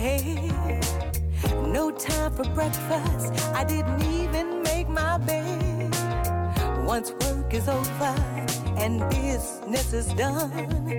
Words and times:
No 0.00 1.90
time 1.90 2.32
for 2.32 2.44
breakfast, 2.54 3.34
I 3.54 3.64
didn't 3.64 4.02
even 4.02 4.62
make 4.62 4.88
my 4.88 5.18
bed. 5.18 5.94
Once 6.86 7.12
work 7.20 7.52
is 7.52 7.68
over 7.68 8.14
and 8.78 9.00
business 9.10 9.92
is 9.92 10.06
done, 10.14 10.89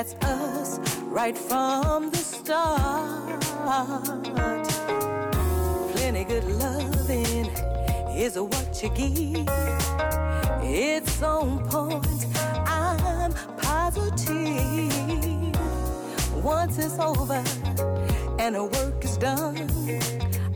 That's 0.00 0.14
us 0.24 0.78
right 1.08 1.36
from 1.36 2.10
the 2.10 2.16
start. 2.16 3.42
Plenty 5.92 6.24
good 6.24 6.44
loving 6.44 7.44
is 8.16 8.38
what 8.38 8.82
you 8.82 8.88
give. 8.94 9.46
It's 10.62 11.22
on 11.22 11.68
point. 11.68 12.26
I'm 12.66 13.34
positive. 13.58 14.90
Once 16.42 16.78
it's 16.78 16.98
over 16.98 17.44
and 18.38 18.54
the 18.54 18.64
work 18.64 19.04
is 19.04 19.18
done, 19.18 19.68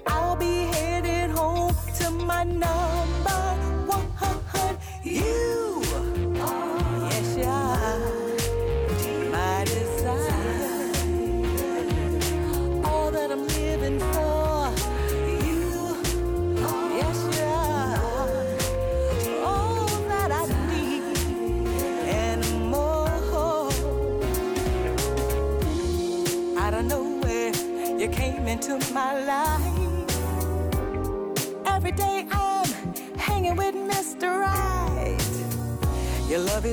I'll 0.07 0.37
be 0.37 0.69
headed 0.73 1.33
home 1.33 1.77
to 1.99 2.11
my 2.11 2.45
number 2.45 2.84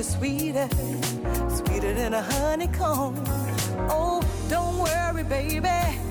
Is 0.02 0.14
sweeter, 0.14 0.68
sweeter 1.48 1.94
than 1.94 2.12
a 2.14 2.22
honeycomb. 2.22 3.14
Oh, 3.88 4.20
don't 4.48 4.78
worry, 4.78 5.22
baby. 5.22 6.01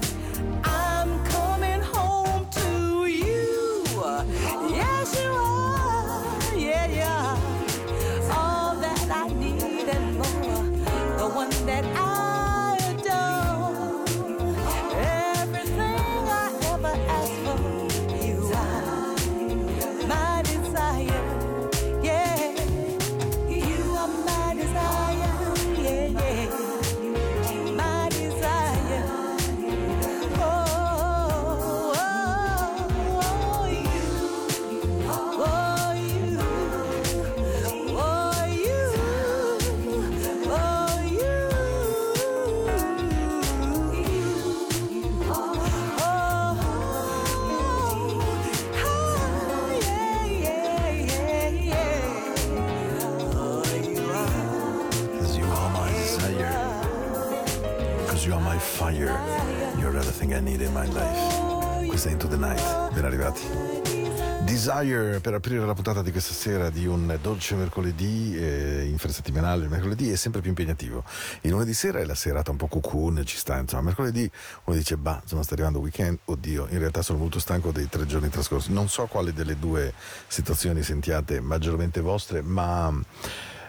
Desire 64.82 65.20
per 65.20 65.36
aprire 65.36 65.64
la 65.64 65.76
puntata 65.76 66.02
di 66.02 66.12
questa 66.12 66.34
sera 66.34 66.72
di 66.72 66.88
un 66.88 67.16
dolce 67.22 67.54
mercoledì 67.54 68.36
eh, 68.36 68.86
infrasettimanale. 68.86 69.66
Il 69.66 69.70
mercoledì 69.70 70.10
è 70.12 70.16
sempre 70.16 70.42
più 70.42 70.50
impegnativo. 70.50 71.04
Il 71.42 71.52
lunedì 71.52 71.74
sera 71.74 72.00
è 72.00 72.06
la 72.06 72.16
serata 72.16 72.50
un 72.50 72.58
po' 72.58 72.66
cocoon, 72.66 73.22
ci 73.24 73.38
sta. 73.38 73.60
Insomma, 73.60 73.84
mercoledì 73.84 74.30
uno 74.64 74.76
dice, 74.76 74.98
bah, 74.98 75.20
insomma, 75.22 75.44
sta 75.44 75.54
arrivando 75.54 75.78
il 75.78 75.84
weekend. 75.84 76.18
Oddio, 76.26 76.68
in 76.72 76.80
realtà 76.80 77.04
sono 77.04 77.20
molto 77.20 77.40
stanco 77.40 77.72
dei 77.72 77.90
tre 77.90 78.08
giorni 78.08 78.30
trascorsi. 78.30 78.72
Non 78.72 78.90
so 78.90 79.06
quale 79.06 79.34
delle 79.34 79.60
due 79.60 79.94
situazioni 80.28 80.82
sentiate 80.82 81.40
maggiormente 81.42 82.02
vostre, 82.02 82.42
ma. 82.42 82.92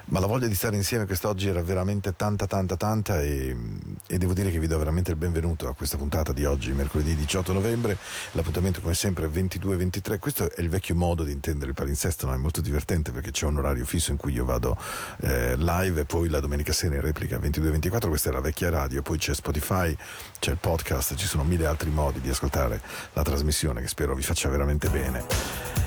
Ma 0.07 0.19
la 0.21 0.27
voglia 0.27 0.47
di 0.47 0.55
stare 0.55 0.77
insieme 0.77 1.07
quest'oggi 1.07 1.49
era 1.49 1.63
veramente 1.63 2.15
tanta, 2.17 2.47
tanta, 2.47 2.77
tanta 2.77 3.21
e, 3.21 3.57
e 4.07 4.19
devo 4.19 4.33
dire 4.33 4.51
che 4.51 4.59
vi 4.59 4.67
do 4.67 4.77
veramente 4.77 5.11
il 5.11 5.17
benvenuto 5.17 5.69
a 5.69 5.75
questa 5.75 5.97
puntata 5.97 6.33
di 6.33 6.45
oggi, 6.45 6.73
mercoledì 6.73 7.15
18 7.15 7.53
novembre. 7.53 7.97
L'appuntamento 8.33 8.81
come 8.81 8.95
sempre 8.95 9.27
è 9.27 9.29
22-23. 9.29 10.19
Questo 10.19 10.51
è 10.51 10.61
il 10.61 10.69
vecchio 10.69 10.95
modo 10.95 11.23
di 11.25 11.33
intendere 11.33 11.71
il 11.71 11.75
palinsesto, 11.75 12.27
no? 12.27 12.35
è 12.35 12.37
molto 12.37 12.61
divertente 12.61 13.13
perché 13.13 13.31
c'è 13.31 13.47
un 13.47 13.59
orario 13.59 13.85
fisso 13.85 14.11
in 14.11 14.17
cui 14.17 14.33
io 14.33 14.45
vado 14.45 14.77
eh, 15.21 15.57
live 15.57 16.01
e 16.01 16.05
poi 16.05 16.29
la 16.29 16.41
domenica 16.41 16.73
sera 16.73 16.97
in 16.97 17.01
replica 17.01 17.39
22-24. 17.39 18.09
Questa 18.09 18.31
è 18.31 18.33
la 18.33 18.41
vecchia 18.41 18.71
radio, 18.71 19.03
poi 19.03 19.19
c'è 19.19 19.35
Spotify, 19.35 19.97
c'è 20.39 20.51
il 20.51 20.59
podcast, 20.59 21.15
ci 21.15 21.27
sono 21.27 21.45
mille 21.45 21.67
altri 21.67 21.91
modi 21.91 22.21
di 22.21 22.29
ascoltare 22.29 22.81
la 23.13 23.23
trasmissione 23.23 23.81
che 23.81 23.89
spero 23.89 24.15
vi 24.15 24.23
faccia 24.23 24.49
veramente 24.49 24.89
bene. 24.89 25.82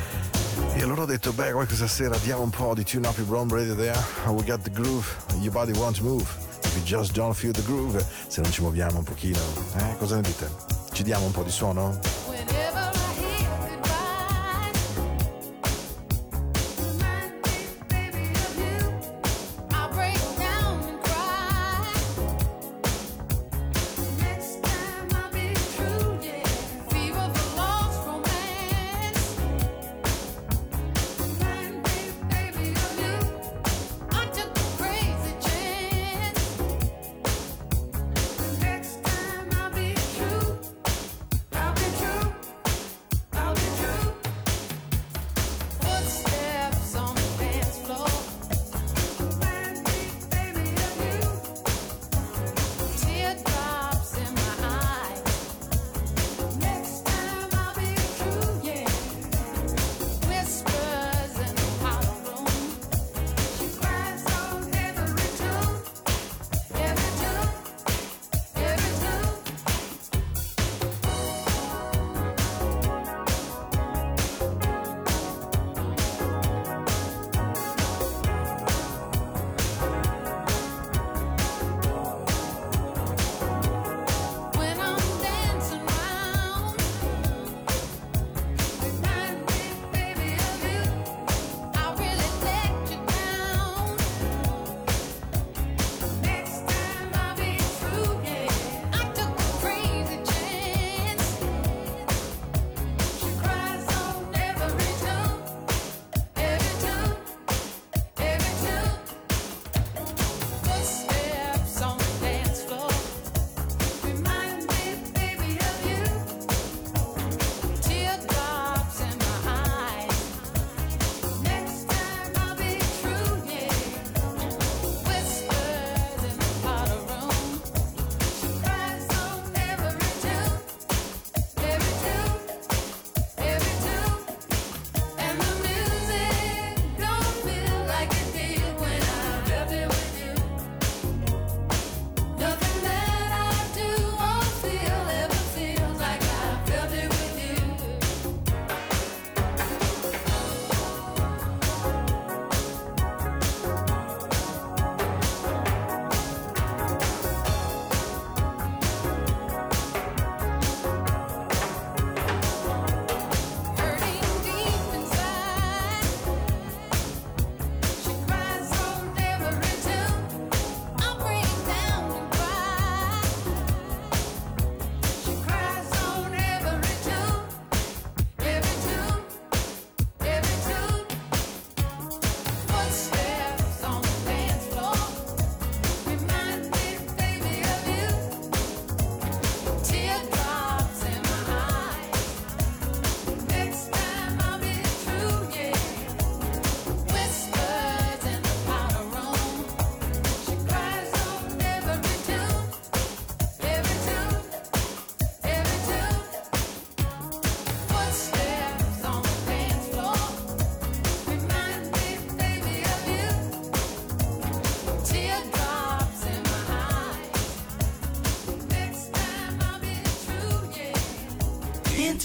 E 0.74 0.82
allora 0.82 1.04
ho 1.04 1.06
detto, 1.06 1.32
beh, 1.32 1.52
questa 1.52 1.88
sera 1.88 2.18
diamo 2.18 2.44
un 2.44 2.50
po' 2.50 2.74
di 2.74 2.84
tune 2.84 3.08
up 3.08 3.18
your 3.18 3.28
brown 3.28 3.50
radio 3.50 3.76
there. 3.76 3.98
We 4.28 4.44
got 4.44 4.62
the 4.62 4.72
groove, 4.72 5.06
your 5.40 5.52
body 5.52 5.74
won't 5.74 6.02
move. 6.02 6.26
If 6.64 6.76
you 6.76 6.84
just 6.84 7.14
don't 7.14 7.34
feel 7.34 7.52
the 7.52 7.64
groove. 7.64 8.04
Se 8.28 8.42
non 8.42 8.52
ci 8.52 8.62
muoviamo 8.62 8.98
un 8.98 9.04
pochino, 9.04 9.40
eh, 9.78 9.96
cosa 9.98 10.16
ne 10.16 10.22
dite? 10.22 10.50
Ci 10.92 11.04
diamo 11.04 11.26
un 11.26 11.32
po' 11.32 11.44
di 11.44 11.52
suono? 11.52 12.00
Whenever 12.28 13.05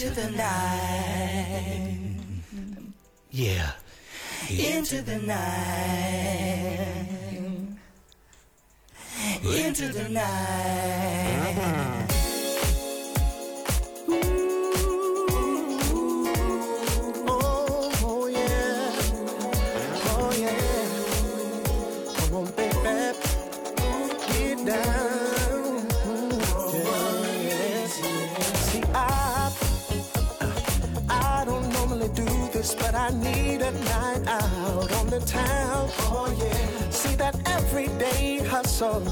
into 0.01 0.19
the 0.19 0.31
night. 0.31 1.99
Yeah, 3.29 3.71
into 4.49 5.03
the 5.03 5.19
night. 5.19 5.90
But 32.75 32.95
I 32.95 33.09
need 33.09 33.61
a 33.61 33.71
night 33.71 34.27
out 34.27 34.91
on 34.99 35.07
the 35.09 35.19
town. 35.21 35.89
Oh 36.09 36.33
yeah. 36.37 36.89
See 36.89 37.15
that 37.15 37.35
everyday 37.47 38.39
hustle 38.39 39.03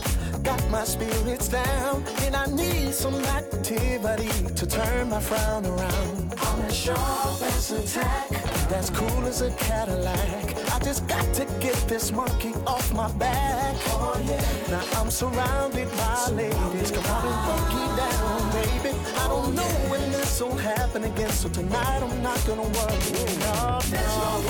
got 0.43 0.69
my 0.69 0.83
spirits 0.83 1.47
down, 1.47 2.03
and 2.21 2.35
I 2.35 2.45
need 2.47 2.93
some 2.93 3.15
activity 3.25 4.29
to 4.55 4.65
turn 4.65 5.09
my 5.09 5.19
frown 5.19 5.65
around. 5.65 6.33
I'm 6.37 6.61
as 6.61 6.75
sharp 6.75 7.41
as 7.41 7.71
a 7.71 7.81
tack, 7.99 8.29
that's 8.69 8.89
cool 8.91 9.25
as 9.25 9.41
a 9.41 9.51
Cadillac. 9.51 10.55
I 10.73 10.79
just 10.79 11.07
got 11.07 11.33
to 11.35 11.45
get 11.59 11.75
this 11.87 12.11
monkey 12.11 12.53
off 12.65 12.93
my 12.93 13.11
back. 13.13 13.75
Oh 13.87 14.21
yeah. 14.25 14.71
Now 14.71 15.01
I'm 15.01 15.09
surrounded 15.11 15.89
by 15.97 16.27
ladies. 16.31 16.91
Come 16.91 17.05
on 17.05 17.25
and 17.27 17.41
funky 17.47 17.85
down, 18.01 18.51
baby. 18.51 18.97
I 19.17 19.27
don't 19.27 19.55
know 19.55 19.71
when 19.91 20.11
this 20.11 20.41
will 20.41 20.55
happen 20.57 21.03
again, 21.03 21.31
so 21.31 21.49
tonight 21.49 22.01
I'm 22.03 22.21
not 22.21 22.39
gonna 22.45 22.61
worry. 22.61 22.99
No, 23.43 23.79
There's 23.89 24.17
no 24.17 24.41
no. 24.41 24.49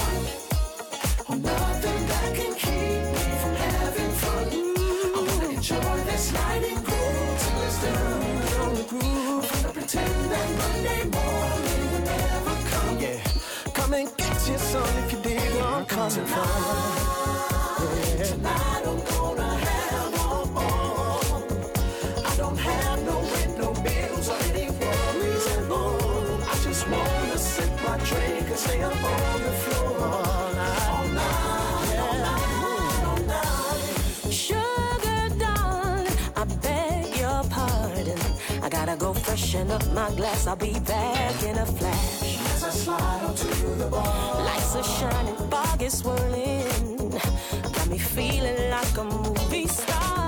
one 1.30 1.42
nothing 1.42 2.08
that 2.08 2.36
can 2.36 2.54
keep 2.56 3.02
me 3.16 3.26
from 3.42 3.56
having 3.56 4.12
fun. 4.22 4.48
I 5.16 5.20
wanna 5.28 5.50
enjoy 5.56 5.98
this 6.10 6.34
night 6.34 6.64
and 6.72 6.86
groove 6.86 7.38
till 7.44 7.62
it's 7.68 7.82
done. 7.84 8.30
Gonna 8.60 9.74
pretend 9.74 10.32
that 10.32 10.50
Monday 10.60 11.04
morning 11.16 11.92
will 11.92 12.04
never. 12.06 12.46
Yeah. 12.46 12.49
Come 13.90 14.02
and 14.02 14.18
get 14.18 14.48
your 14.48 14.60
son 14.60 15.04
if 15.04 15.12
you 15.12 15.20
dig 15.24 15.40
where 15.40 15.64
I'm 15.64 15.84
coming 15.84 16.26
from. 16.28 16.46
Yeah. 18.20 19.19
Freshen 39.30 39.70
up 39.70 39.86
my 39.94 40.10
glass. 40.16 40.48
I'll 40.48 40.56
be 40.56 40.74
back 40.80 41.44
in 41.44 41.56
a 41.58 41.66
flash. 41.66 42.40
As 42.54 42.64
I 42.64 42.70
slide 42.72 43.22
onto 43.24 43.76
the 43.76 43.86
bar, 43.86 44.44
Lights 44.44 44.76
are 44.76 44.84
shining, 44.84 45.36
fog 45.52 45.82
is 45.84 46.00
swirling. 46.00 47.10
Got 47.76 47.88
me 47.90 48.00
feeling 48.00 48.72
like 48.72 48.98
a 48.98 49.04
movie 49.04 49.68
star. 49.68 50.28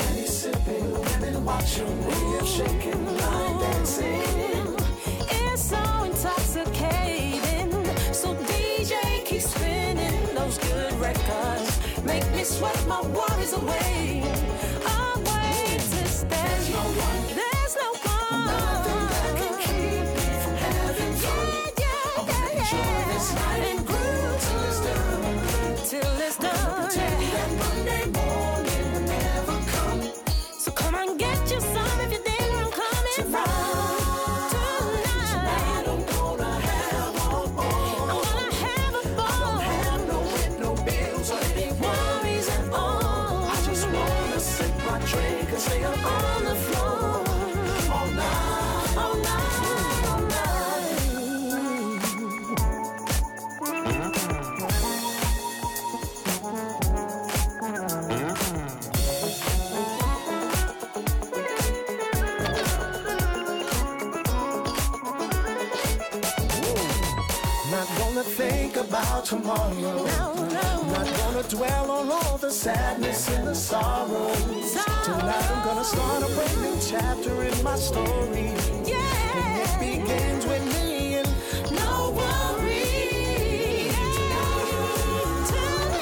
Henny 0.00 0.26
sipping, 0.26 0.90
women 1.00 1.44
watching 1.44 1.96
me, 2.06 2.14
I'm 2.38 2.46
shaking, 2.46 3.04
line 3.18 3.58
dancing. 3.60 4.76
It's 5.38 5.62
so 5.70 5.82
intoxicating. 6.08 7.70
So 8.12 8.34
DJ 8.50 9.24
keep 9.24 9.42
spinning 9.42 10.34
those 10.34 10.58
good 10.58 10.92
records. 10.94 11.70
Make 12.02 12.26
me 12.32 12.42
sweat 12.42 12.80
my 12.88 13.00
worries 13.16 13.52
away. 13.52 14.24
Away 14.98 15.78
to 15.78 16.08
stay. 16.08 16.26
There's 16.28 16.70
no 16.70 16.82
one, 17.06 17.22
There's 17.38 17.74
no 17.82 17.90
start 75.84 76.22
a 76.22 76.26
brand 76.34 76.62
new 76.62 76.78
chapter 76.80 77.42
in 77.44 77.62
my 77.62 77.76
story. 77.76 78.48
And 78.48 78.88
it 78.88 79.78
begins 79.80 80.46
with 80.46 80.64
me 80.74 81.16
and 81.16 81.28
No 81.72 82.10
worries. 82.16 83.92
Tonight, 85.50 86.00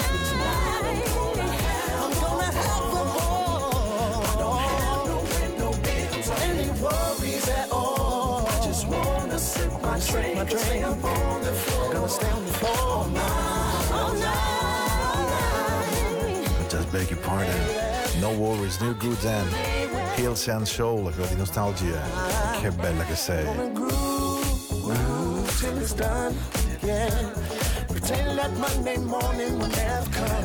I'm 1.98 2.12
gonna 2.22 2.50
have 2.62 2.92
a 2.92 3.04
ball. 3.16 4.22
I 4.22 4.34
don't 4.38 4.58
have 4.70 5.02
No 5.08 5.18
rent, 5.32 5.54
no 5.58 5.70
bills, 5.82 6.28
or 6.30 6.38
any 6.50 6.68
worries 6.80 7.48
at 7.48 7.68
all. 7.72 8.46
I 8.46 8.50
just 8.64 8.86
wanna 8.86 9.38
sip 9.38 9.72
my 9.82 9.98
drink, 9.98 10.34
my 10.36 10.42
and 10.42 10.50
stay 10.50 10.80
drink. 10.82 11.04
on 11.04 11.40
the 11.42 11.52
floor. 11.52 11.92
Gonna 11.92 12.08
stay 12.08 12.30
on 12.30 12.44
the 12.44 12.52
floor 12.52 12.78
all 12.78 13.08
night. 13.08 13.90
all 13.92 14.14
night. 14.14 14.30
Just 16.70 16.92
beg 16.92 17.10
your 17.10 17.18
pardon. 17.18 17.81
No 18.22 18.30
worries, 18.30 18.80
new 18.80 18.94
goods 18.94 19.24
and 19.24 19.52
Hills 20.14 20.46
and 20.46 20.64
Soul, 20.64 21.10
quella 21.12 21.26
di 21.26 21.34
nostalgia. 21.34 22.00
Che 22.60 22.70
bella 22.70 23.02
che 23.02 23.16
sei. 23.16 23.44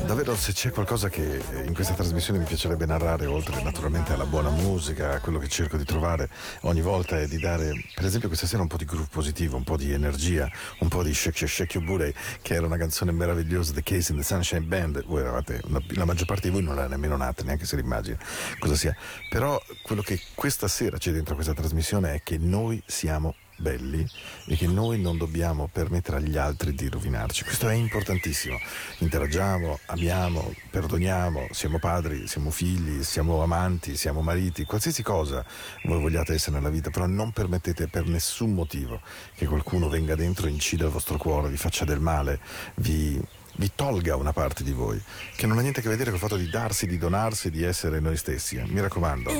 Davvero 0.06 0.36
se 0.36 0.54
c'è 0.54 0.70
qualcosa 0.70 1.10
che 1.10 1.38
eh, 1.38 1.66
in 1.66 1.74
questa 1.74 1.94
trasmissione 1.94 2.40
mi 2.40 2.46
piacerebbe 2.46 2.86
narrare, 2.86 3.26
oltre 3.26 3.62
naturalmente 3.64 4.14
alla 4.14 4.26
buona 4.26 4.50
musica, 4.50 5.16
a 5.16 5.20
quello 5.20 5.40
che 5.40 5.48
cerco 5.48 5.76
di 5.76 5.84
trovare 5.84 6.30
ogni 6.62 6.82
volta 6.82 7.20
è 7.20 7.28
di 7.28 7.40
dare, 7.40 7.72
per 7.96 8.06
esempio 8.06 8.28
questa 8.28 8.46
sera 8.46 8.62
un 8.62 8.68
po' 8.68 8.78
di 8.78 8.86
groove 8.86 9.08
positivo, 9.10 9.58
un 9.58 9.64
po' 9.64 9.76
di 9.76 9.92
energia, 9.92 10.50
un 10.80 10.88
po' 10.88 11.02
di 11.02 11.14
Shake 11.14 11.48
Shake 11.48 11.78
Your 11.78 11.88
Booty, 11.88 12.14
che 12.42 12.54
era 12.54 12.66
una 12.66 12.78
canzone 12.78 13.12
meravigliosa, 13.12 13.74
The 13.74 13.84
Case 13.84 14.12
in 14.12 14.20
the 14.20 14.24
Sunshine 14.24 14.62
Band. 14.62 15.04
Voi 15.06 15.22
eravate, 15.22 15.62
la 15.68 16.06
maggior 16.06 16.26
parte 16.28 16.48
di 16.48 16.54
voi 16.54 16.64
non 16.64 16.76
l'ha 16.76 16.88
nemmeno 16.88 17.18
nata, 17.18 17.44
neanche 17.44 17.66
se 17.66 17.76
l'immagina 17.76 18.18
cosa 18.60 18.76
sia. 18.76 18.96
Però 19.30 19.60
quello 19.82 20.04
che 20.04 20.22
questa 20.36 20.68
sera 20.68 20.98
c'è 20.98 21.12
dentro 21.12 21.36
questa 21.36 21.54
trasmissione 21.54 22.14
è 22.14 22.24
che 22.24 22.38
noi 22.38 22.82
siamo 22.86 23.36
belli 23.58 24.08
e 24.46 24.56
che 24.56 24.68
noi 24.68 25.02
non 25.02 25.18
dobbiamo 25.18 25.70
permettere 25.72 26.18
agli 26.18 26.38
altri 26.38 26.74
di 26.74 26.88
rovinarci. 26.88 27.44
Questo 27.44 27.68
è 27.68 27.74
importantissimo. 27.74 28.58
Interagiamo, 29.00 29.80
amiamo, 29.88 30.54
perdoniamo, 30.70 31.48
siamo 31.52 31.80
padri, 31.80 32.28
siamo 32.28 32.52
figli, 32.52 33.04
siamo 33.04 33.42
amanti, 33.42 33.98
siamo 33.98 34.22
mariti, 34.22 34.64
qualsiasi 34.64 35.04
cosa 35.04 35.44
voi 35.84 36.00
vogliate 36.00 36.34
essere 36.34 36.58
nella 36.58 36.70
vita, 36.70 36.90
però 36.90 37.06
non 37.06 37.32
permettete 37.32 37.88
per 37.88 38.08
nessun 38.08 38.54
motivo 38.54 39.02
che 39.36 39.46
qualcuno 39.46 39.90
venga 39.90 40.16
dentro, 40.16 40.48
incida 40.48 40.86
il 40.86 40.92
vostro 40.92 41.18
cuore, 41.18 41.50
vi 41.50 41.58
faccia 41.58 41.86
del 41.86 42.00
male, 42.00 42.40
vi 42.76 43.20
vi 43.58 43.72
tolga 43.74 44.16
una 44.16 44.34
parte 44.34 44.64
di 44.64 44.72
voi, 44.72 45.02
che 45.36 45.48
non 45.48 45.58
ha 45.58 45.62
niente 45.62 45.80
a 45.80 45.84
che 45.84 45.90
vedere 45.90 46.12
con 46.12 46.20
il 46.20 46.26
fatto 46.26 46.38
di 46.38 46.50
darsi, 46.50 46.86
di 46.86 46.98
donarsi, 46.98 47.50
di 47.50 47.64
essere 47.64 48.00
noi 48.00 48.16
stessi. 48.16 48.62
Mi 48.68 48.82
raccomando. 48.82 49.32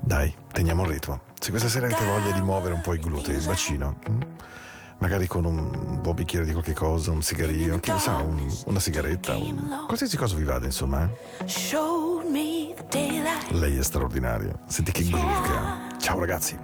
Dai, 0.00 0.34
teniamo 0.52 0.82
il 0.84 0.90
ritmo. 0.90 1.33
Se 1.44 1.50
questa 1.50 1.68
sera 1.68 1.84
avete 1.84 2.06
voglia 2.06 2.30
di 2.30 2.40
muovere 2.40 2.72
un 2.72 2.80
po' 2.80 2.94
i 2.94 2.98
glutei, 2.98 3.34
il 3.34 3.44
bacino, 3.44 3.98
mm? 4.08 4.20
magari 4.96 5.26
con 5.26 5.44
un 5.44 6.00
buon 6.00 6.14
bicchiere 6.14 6.46
di 6.46 6.52
qualche 6.52 6.72
cosa, 6.72 7.10
un 7.10 7.20
sigarillo, 7.20 7.78
chi 7.80 7.90
lo 7.90 7.98
sa, 7.98 8.16
un, 8.16 8.50
una 8.64 8.80
sigaretta, 8.80 9.36
un, 9.36 9.82
qualsiasi 9.84 10.16
cosa 10.16 10.36
vi 10.36 10.44
vada, 10.44 10.64
insomma. 10.64 11.04
Eh? 11.04 11.44
Lei 13.50 13.76
è 13.76 13.82
straordinaria. 13.82 14.58
Senti 14.68 14.90
che 14.90 15.04
groove. 15.04 15.98
Ciao 15.98 16.18
ragazzi. 16.18 16.58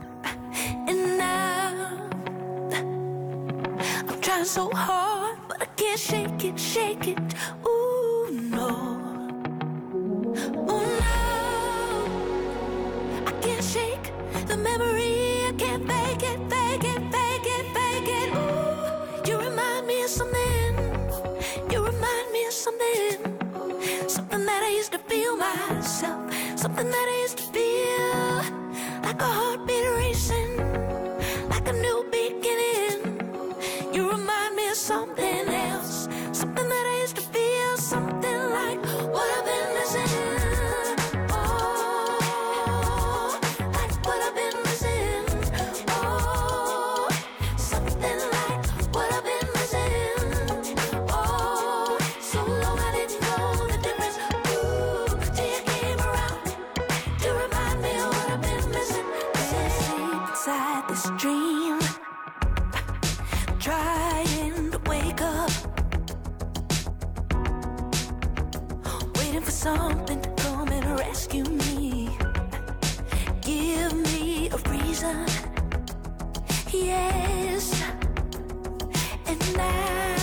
so 4.44 4.70
hard, 4.72 5.38
but 5.46 5.60
I 5.60 5.66
can't 5.76 6.00
shake 6.00 6.42
it, 6.42 6.58
shake 6.58 7.06
it. 7.06 7.18
Ooh, 7.66 8.30
no. 8.30 8.99
something, 22.70 24.08
something 24.08 24.44
that 24.44 24.62
I 24.62 24.70
used 24.76 24.92
to 24.92 24.98
feel 24.98 25.36
myself, 25.36 26.32
something 26.56 26.88
that 26.88 27.06
I 27.14 27.18
used 27.22 27.38
to 27.38 27.44
feel. 27.54 29.02
Like 29.02 29.20
a 29.20 29.24
heartbeat 29.24 29.90
racing, 29.96 30.56
like 31.48 31.66
a 31.68 31.72
new 31.72 32.06
beat. 32.12 32.39
rescue 71.10 71.42
me. 71.42 72.08
Give 73.40 73.92
me 73.92 74.48
a 74.48 74.56
reason. 74.70 75.26
Yes, 76.72 77.82
and 79.26 79.56
now. 79.56 80.19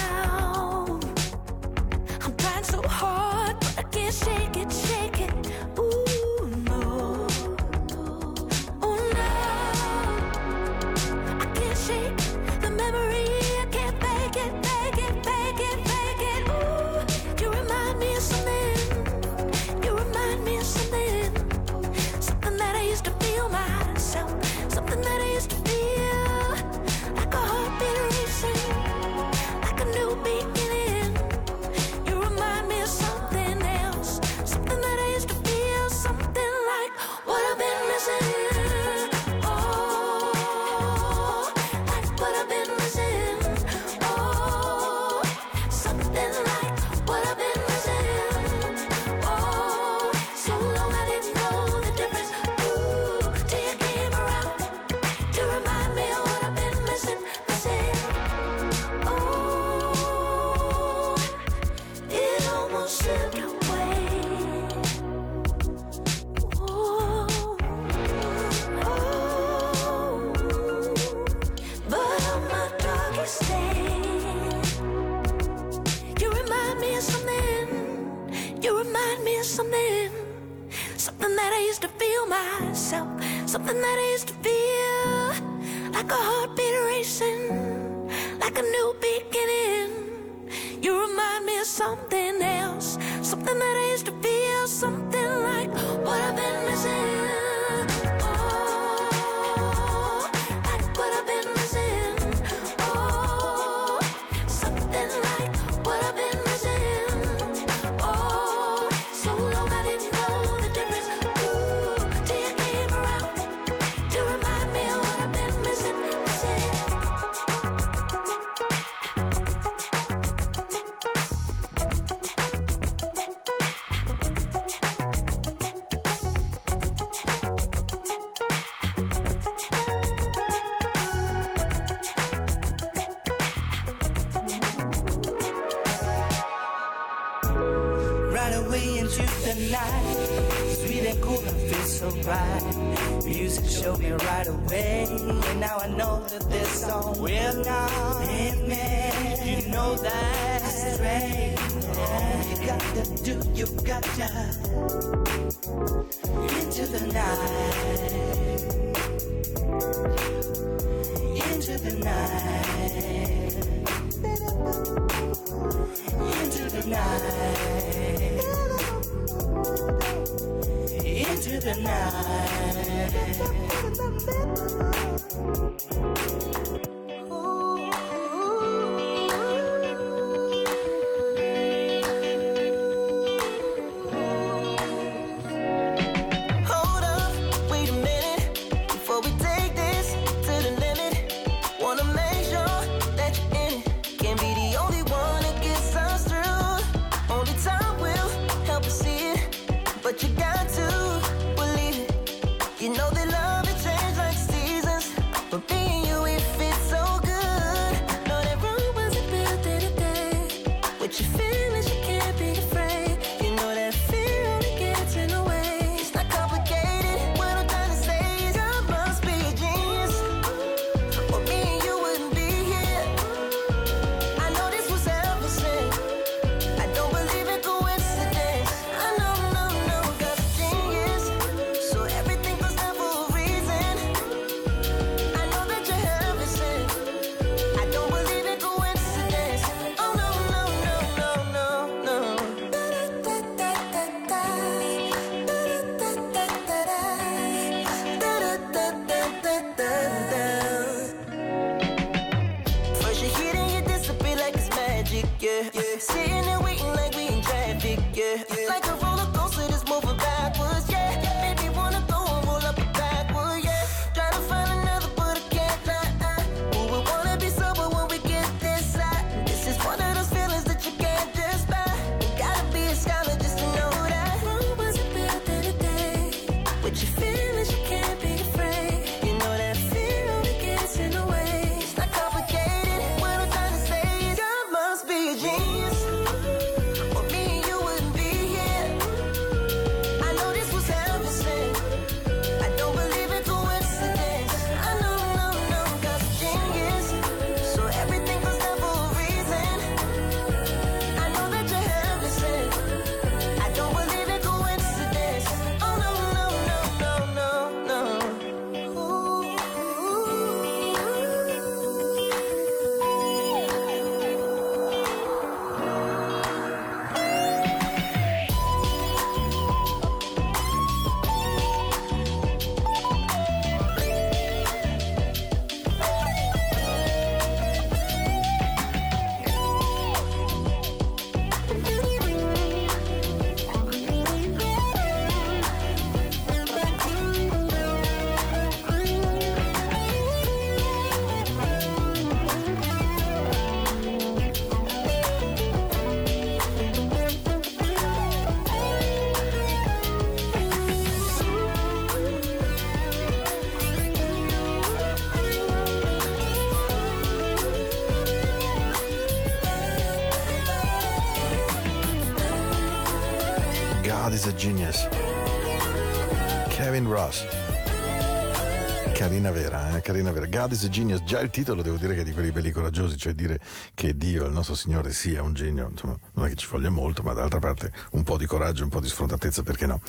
Carina 369.27 369.51
vera, 369.51 369.97
eh? 369.97 369.99
Carina 369.99 370.31
vera. 370.31 370.45
God 370.45 370.71
is 370.71 370.85
a 370.85 370.87
genius. 370.87 371.21
Già 371.23 371.41
il 371.41 371.49
titolo 371.49 371.81
devo 371.81 371.97
dire 371.97 372.15
che 372.15 372.21
è 372.21 372.23
di 372.23 372.31
quelli 372.31 372.49
belli 372.53 372.71
coraggiosi, 372.71 373.17
cioè 373.17 373.33
dire 373.33 373.59
che 373.97 374.15
Dio, 374.15 374.45
il 374.45 374.51
nostro 374.51 374.75
Signore, 374.75 375.11
sia 375.11 375.41
un 375.41 375.55
genio. 375.55 375.87
Insomma, 375.89 376.15
non 376.33 376.45
è 376.45 376.49
che 376.49 376.55
ci 376.55 376.67
voglia 376.69 376.91
molto, 376.91 377.23
ma 377.23 377.33
d'altra 377.33 377.57
parte 377.57 377.91
un 378.11 378.21
po' 378.21 378.37
di 378.37 378.45
coraggio, 378.45 378.83
un 378.83 378.91
po' 378.91 378.99
di 378.99 379.07
sfrontatezza, 379.07 379.63
perché 379.63 379.87
no? 379.87 380.01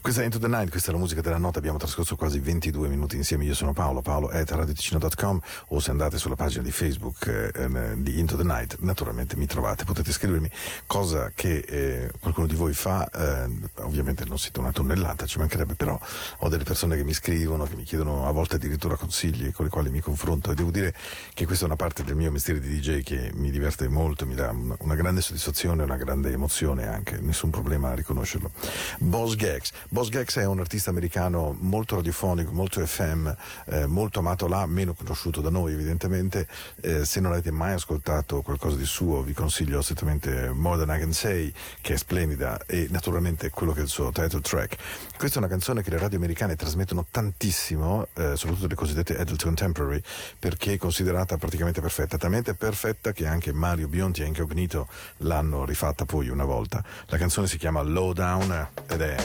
Questa 0.00 0.22
è 0.22 0.24
Into 0.24 0.38
the 0.38 0.46
Night, 0.46 0.70
questa 0.70 0.90
è 0.90 0.92
la 0.92 1.00
musica 1.00 1.22
della 1.22 1.38
nota. 1.38 1.58
Abbiamo 1.58 1.76
trascorso 1.76 2.14
quasi 2.14 2.38
22 2.38 2.86
minuti 2.86 3.16
insieme. 3.16 3.42
Io 3.44 3.54
sono 3.54 3.72
Paolo, 3.72 4.00
Paolo 4.00 4.28
at 4.28 4.48
radioticino.com 4.48 5.40
o 5.70 5.80
se 5.80 5.90
andate 5.90 6.18
sulla 6.18 6.36
pagina 6.36 6.62
di 6.62 6.70
Facebook 6.70 7.26
eh, 7.26 7.94
di 7.96 8.20
Into 8.20 8.36
the 8.36 8.44
Night, 8.44 8.76
naturalmente 8.78 9.34
mi 9.34 9.46
trovate. 9.46 9.82
Potete 9.82 10.12
scrivermi 10.12 10.48
cosa 10.86 11.32
che 11.34 11.64
eh, 11.66 12.12
qualcuno 12.20 12.46
di 12.46 12.54
voi 12.54 12.74
fa. 12.74 13.10
eh, 13.10 13.50
ovviamente 13.82 14.24
non 14.24 14.38
siete 14.38 14.60
una 14.60 14.70
tonnellata, 14.70 15.26
ci 15.26 15.38
mancherebbe, 15.38 15.74
però 15.74 15.98
ho 16.38 16.48
delle 16.48 16.62
persone 16.62 16.94
che 16.94 17.02
mi 17.02 17.12
scrivono, 17.12 17.64
che 17.64 17.74
mi 17.74 17.82
chiedono 17.82 18.28
a 18.28 18.30
volte 18.30 18.54
addirittura 18.54 18.94
consigli 18.94 19.50
con 19.50 19.66
i 19.66 19.68
quali 19.68 19.90
mi 19.90 19.98
confronto 19.98 20.52
e 20.52 20.54
devo 20.54 20.70
dire 20.70 20.94
che 21.34 21.44
questa 21.44 21.64
è 21.64 21.66
una 21.66 21.74
parte 21.76 22.04
del 22.04 22.14
mio 22.14 22.30
mestiere 22.30 22.60
di 22.60 22.78
DJ 22.78 23.02
che 23.02 23.30
mi 23.34 23.50
diverte 23.50 23.88
molto, 23.88 24.26
mi 24.26 24.34
dà 24.34 24.50
una, 24.50 24.76
una 24.80 24.94
grande 24.94 25.20
soddisfazione, 25.20 25.82
una 25.82 25.96
grande 25.96 26.32
emozione 26.32 26.86
anche, 26.86 27.18
nessun 27.20 27.50
problema 27.50 27.90
a 27.90 27.94
riconoscerlo. 27.94 28.50
Boss 28.98 29.34
Gags. 29.36 29.72
Boss 29.88 30.08
Gags 30.08 30.36
è 30.36 30.46
un 30.46 30.60
artista 30.60 30.90
americano 30.90 31.56
molto 31.60 31.96
radiofonico, 31.96 32.52
molto 32.52 32.84
FM, 32.84 33.30
eh, 33.66 33.86
molto 33.86 34.20
amato 34.20 34.46
là, 34.46 34.66
meno 34.66 34.94
conosciuto 34.94 35.40
da 35.40 35.50
noi 35.50 35.72
evidentemente. 35.72 36.46
Eh, 36.80 37.04
se 37.04 37.20
non 37.20 37.32
avete 37.32 37.50
mai 37.50 37.72
ascoltato 37.72 38.42
qualcosa 38.42 38.76
di 38.76 38.84
suo 38.84 39.22
vi 39.22 39.32
consiglio 39.32 39.78
assolutamente 39.78 40.50
More 40.50 40.84
Than 40.84 40.96
I 40.96 41.00
Can 41.00 41.12
Say, 41.12 41.52
che 41.80 41.94
è 41.94 41.96
splendida, 41.96 42.60
e 42.66 42.86
naturalmente 42.90 43.50
quello 43.50 43.72
che 43.72 43.80
è 43.80 43.82
il 43.82 43.88
suo 43.88 44.10
title 44.10 44.40
track. 44.40 44.76
Questa 45.16 45.36
è 45.36 45.42
una 45.42 45.50
canzone 45.50 45.82
che 45.82 45.90
le 45.90 45.98
radio 45.98 46.18
americane 46.18 46.56
trasmettono 46.56 47.06
tantissimo, 47.10 48.08
eh, 48.14 48.36
soprattutto 48.36 48.66
le 48.66 48.74
cosiddette 48.74 49.18
adult 49.18 49.42
contemporary, 49.42 50.00
perché 50.38 50.74
è 50.74 50.76
considerata 50.76 51.36
praticamente 51.36 51.80
perfetta, 51.80 52.16
talmente 52.16 52.54
perfetta 52.54 53.12
che 53.12 53.21
anche 53.26 53.52
Mario 53.52 53.88
Bionti 53.88 54.22
e 54.22 54.26
Incognito 54.26 54.88
l'hanno 55.18 55.64
rifatta 55.64 56.04
poi 56.04 56.28
una 56.28 56.44
volta. 56.44 56.82
La 57.06 57.16
canzone 57.16 57.46
si 57.46 57.58
chiama 57.58 57.82
Lowdown 57.82 58.68
ed 58.88 59.00
è 59.00 59.16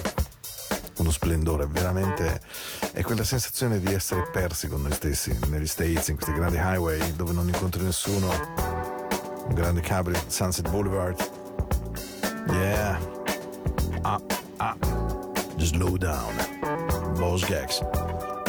uno 0.97 1.11
splendore, 1.11 1.67
veramente 1.67 2.41
è 2.91 3.03
quella 3.03 3.23
sensazione 3.23 3.79
di 3.79 3.93
essere 3.93 4.29
persi 4.31 4.67
con 4.67 4.81
noi 4.81 4.93
stessi 4.93 5.37
negli 5.47 5.67
States, 5.67 6.07
in 6.07 6.15
questi 6.15 6.33
grandi 6.33 6.57
highway 6.57 7.15
dove 7.15 7.33
non 7.33 7.47
incontri 7.47 7.83
nessuno, 7.83 8.27
un 9.47 9.53
grande 9.53 9.81
cabrio, 9.81 10.19
Sunset 10.27 10.69
Boulevard. 10.69 11.15
Yeah. 12.49 12.99
Ah, 14.03 14.19
ah. 14.57 14.75
Just 15.57 15.75
slow 15.75 15.97
down. 15.97 16.33
Boss 17.17 17.43
gags. 17.43 17.81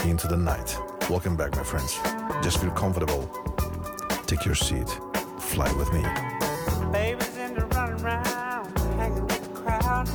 Into 0.05 0.29
the 0.29 0.37
night. 0.37 0.79
Welcome 1.09 1.37
back, 1.37 1.57
my 1.57 1.65
friends. 1.65 1.99
Just 2.43 2.59
feel 2.59 2.71
comfortable. 2.71 3.29
Take 4.27 4.45
your 4.45 4.55
seat. 4.55 5.08
Fly 5.49 5.73
with 5.73 5.91
me. 5.93 6.03
Babies 6.93 7.37
running 7.75 8.05
around, 8.05 8.79
hanging 8.97 9.27
with 9.27 9.43
the 9.43 9.61
crowd, 9.61 10.07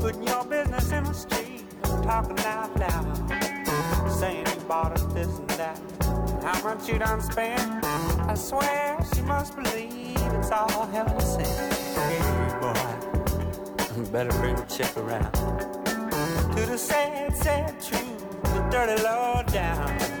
putting 0.00 0.22
your 0.22 0.44
business 0.44 0.92
in 0.92 1.04
the 1.04 1.12
street, 1.12 1.64
talking 1.82 2.38
out 2.40 2.74
loud, 2.78 4.10
saying 4.10 4.46
you 4.46 4.60
bought 4.68 4.92
us 4.92 5.02
this 5.12 5.26
and 5.38 5.50
that. 5.50 5.80
How 6.42 6.62
much 6.62 6.88
you 6.88 6.98
done 6.98 7.20
spent? 7.20 7.84
I 7.84 8.34
swear 8.34 8.98
she 9.12 9.22
must 9.22 9.56
believe 9.56 10.16
it's 10.16 10.50
all 10.52 10.86
hell 10.86 11.20
to. 11.20 11.48
Hey 11.98 12.20
boy, 12.60 14.10
better 14.12 14.30
bring 14.38 14.54
the 14.54 14.62
chick 14.62 14.96
around 14.96 15.32
to 16.54 16.66
the 16.66 16.78
sad, 16.78 17.36
sad 17.36 17.80
truth, 17.82 18.42
the 18.42 18.68
dirty 18.70 19.02
down. 19.52 20.17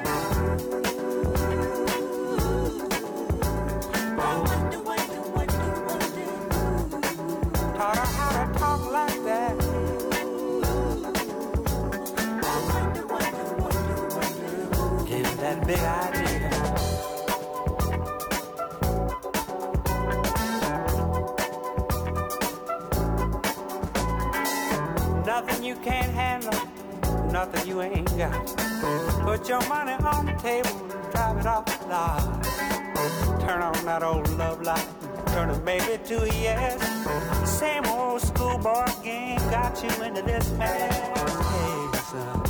Got 39.80 39.98
you 39.98 40.04
into 40.04 40.22
this 40.22 40.50
mess. 40.52 40.92
Hey, 40.92 41.98
son, 42.10 42.42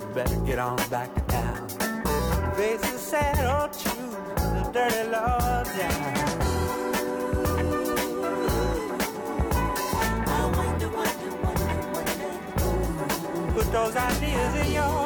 you 0.00 0.14
better 0.14 0.36
get 0.40 0.58
on 0.58 0.76
back 0.88 1.14
to 1.14 1.20
town. 1.22 1.68
Face 2.54 2.80
the 2.80 2.98
sad 2.98 3.44
old 3.44 3.72
truth, 3.72 4.34
the 4.36 4.70
dirty 4.72 5.10
law 5.10 5.64
down. 5.64 6.12
Put 13.54 13.72
those 13.72 13.96
ideas 13.96 14.66
in 14.66 14.72
your 14.72 15.05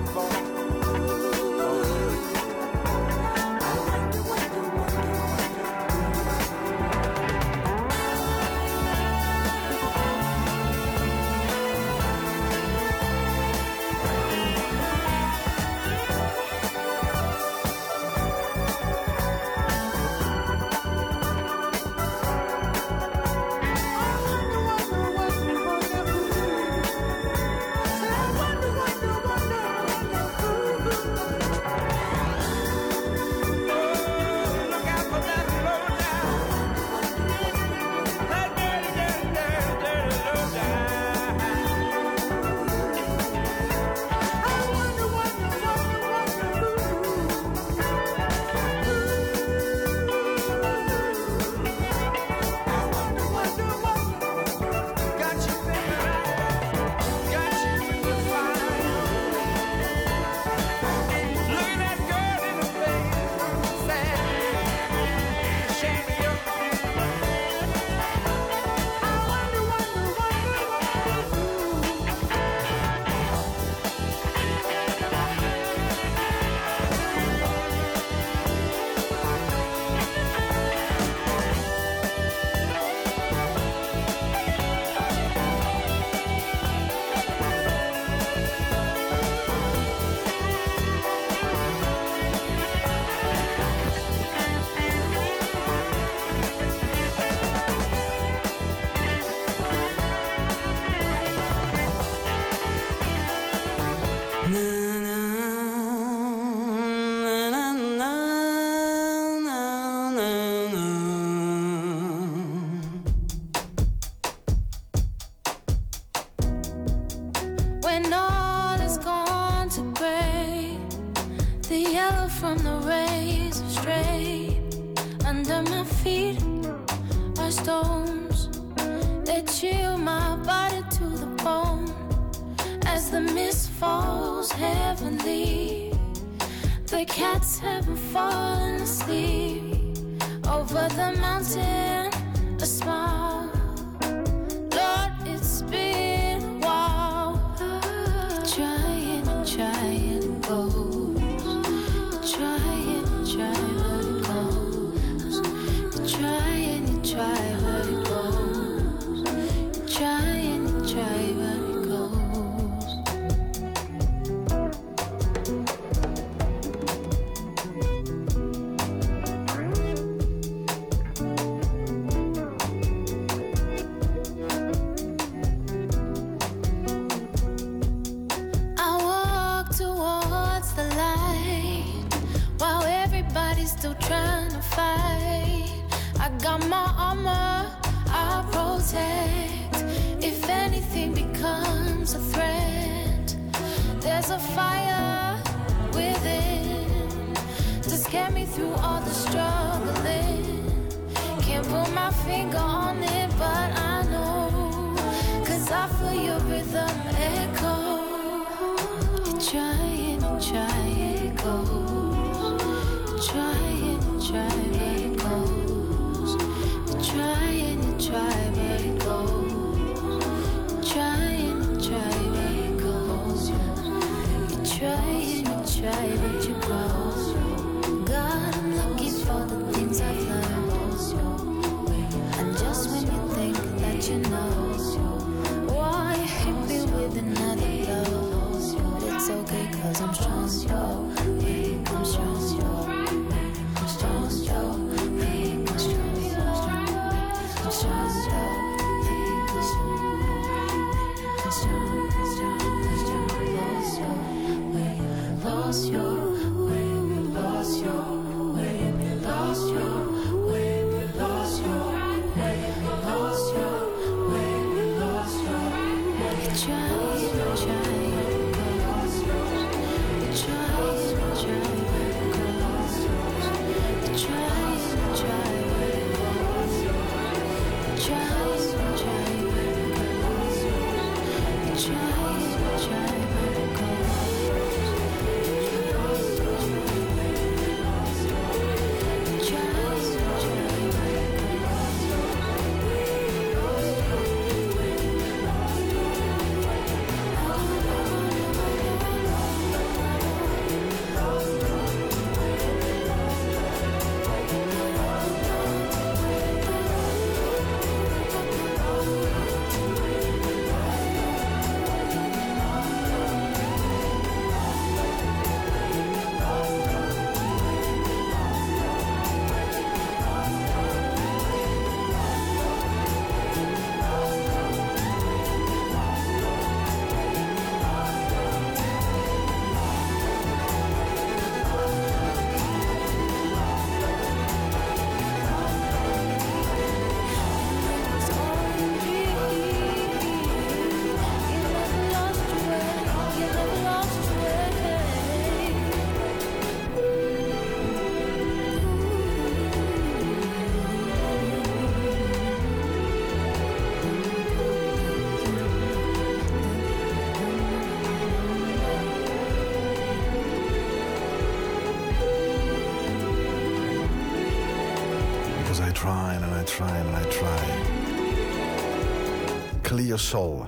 Cleo 370.11 370.17
Soul. 370.17 370.65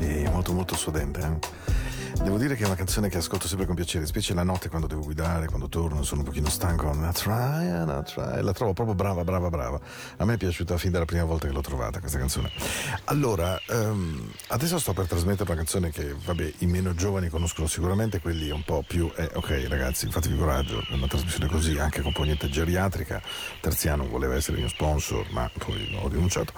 E 0.00 0.28
molto 0.30 0.52
molto 0.52 0.74
suadente, 0.74 1.20
eh? 1.20 1.55
Devo 2.26 2.38
dire 2.38 2.56
che 2.56 2.64
è 2.64 2.66
una 2.66 2.74
canzone 2.74 3.08
che 3.08 3.18
ascolto 3.18 3.46
sempre 3.46 3.66
con 3.66 3.76
piacere, 3.76 4.04
specie 4.04 4.34
la 4.34 4.42
notte 4.42 4.68
quando 4.68 4.88
devo 4.88 5.02
guidare, 5.02 5.46
quando 5.46 5.68
torno, 5.68 6.02
sono 6.02 6.22
un 6.22 6.26
pochino 6.26 6.48
stanco. 6.48 6.90
I 6.90 7.12
try 7.12 7.68
I 7.68 8.02
try. 8.02 8.42
La 8.42 8.52
trovo 8.52 8.72
proprio 8.72 8.96
brava, 8.96 9.22
brava, 9.22 9.48
brava. 9.48 9.78
A 10.16 10.24
me 10.24 10.34
è 10.34 10.36
piaciuta 10.36 10.76
fin 10.76 10.90
dalla 10.90 11.04
prima 11.04 11.22
volta 11.22 11.46
che 11.46 11.52
l'ho 11.52 11.60
trovata 11.60 12.00
questa 12.00 12.18
canzone. 12.18 12.50
Allora, 13.04 13.56
ehm, 13.68 14.28
adesso 14.48 14.76
sto 14.80 14.92
per 14.92 15.06
trasmettere 15.06 15.44
una 15.44 15.54
canzone 15.54 15.90
che, 15.90 16.16
vabbè, 16.20 16.54
i 16.58 16.66
meno 16.66 16.94
giovani 16.94 17.28
conoscono 17.28 17.68
sicuramente, 17.68 18.20
quelli 18.20 18.50
un 18.50 18.64
po' 18.64 18.82
più. 18.84 19.08
Eh, 19.14 19.30
ok, 19.34 19.66
ragazzi, 19.68 20.10
fatevi 20.10 20.36
coraggio, 20.36 20.84
è 20.90 20.94
una 20.94 21.06
trasmissione 21.06 21.46
così, 21.46 21.78
anche 21.78 22.02
componente 22.02 22.48
geriatrica. 22.48 23.22
Terziano 23.60 24.04
voleva 24.08 24.34
essere 24.34 24.56
il 24.56 24.62
mio 24.64 24.68
sponsor, 24.68 25.30
ma 25.30 25.48
poi 25.56 25.96
ho 26.02 26.08
rinunciato. 26.08 26.54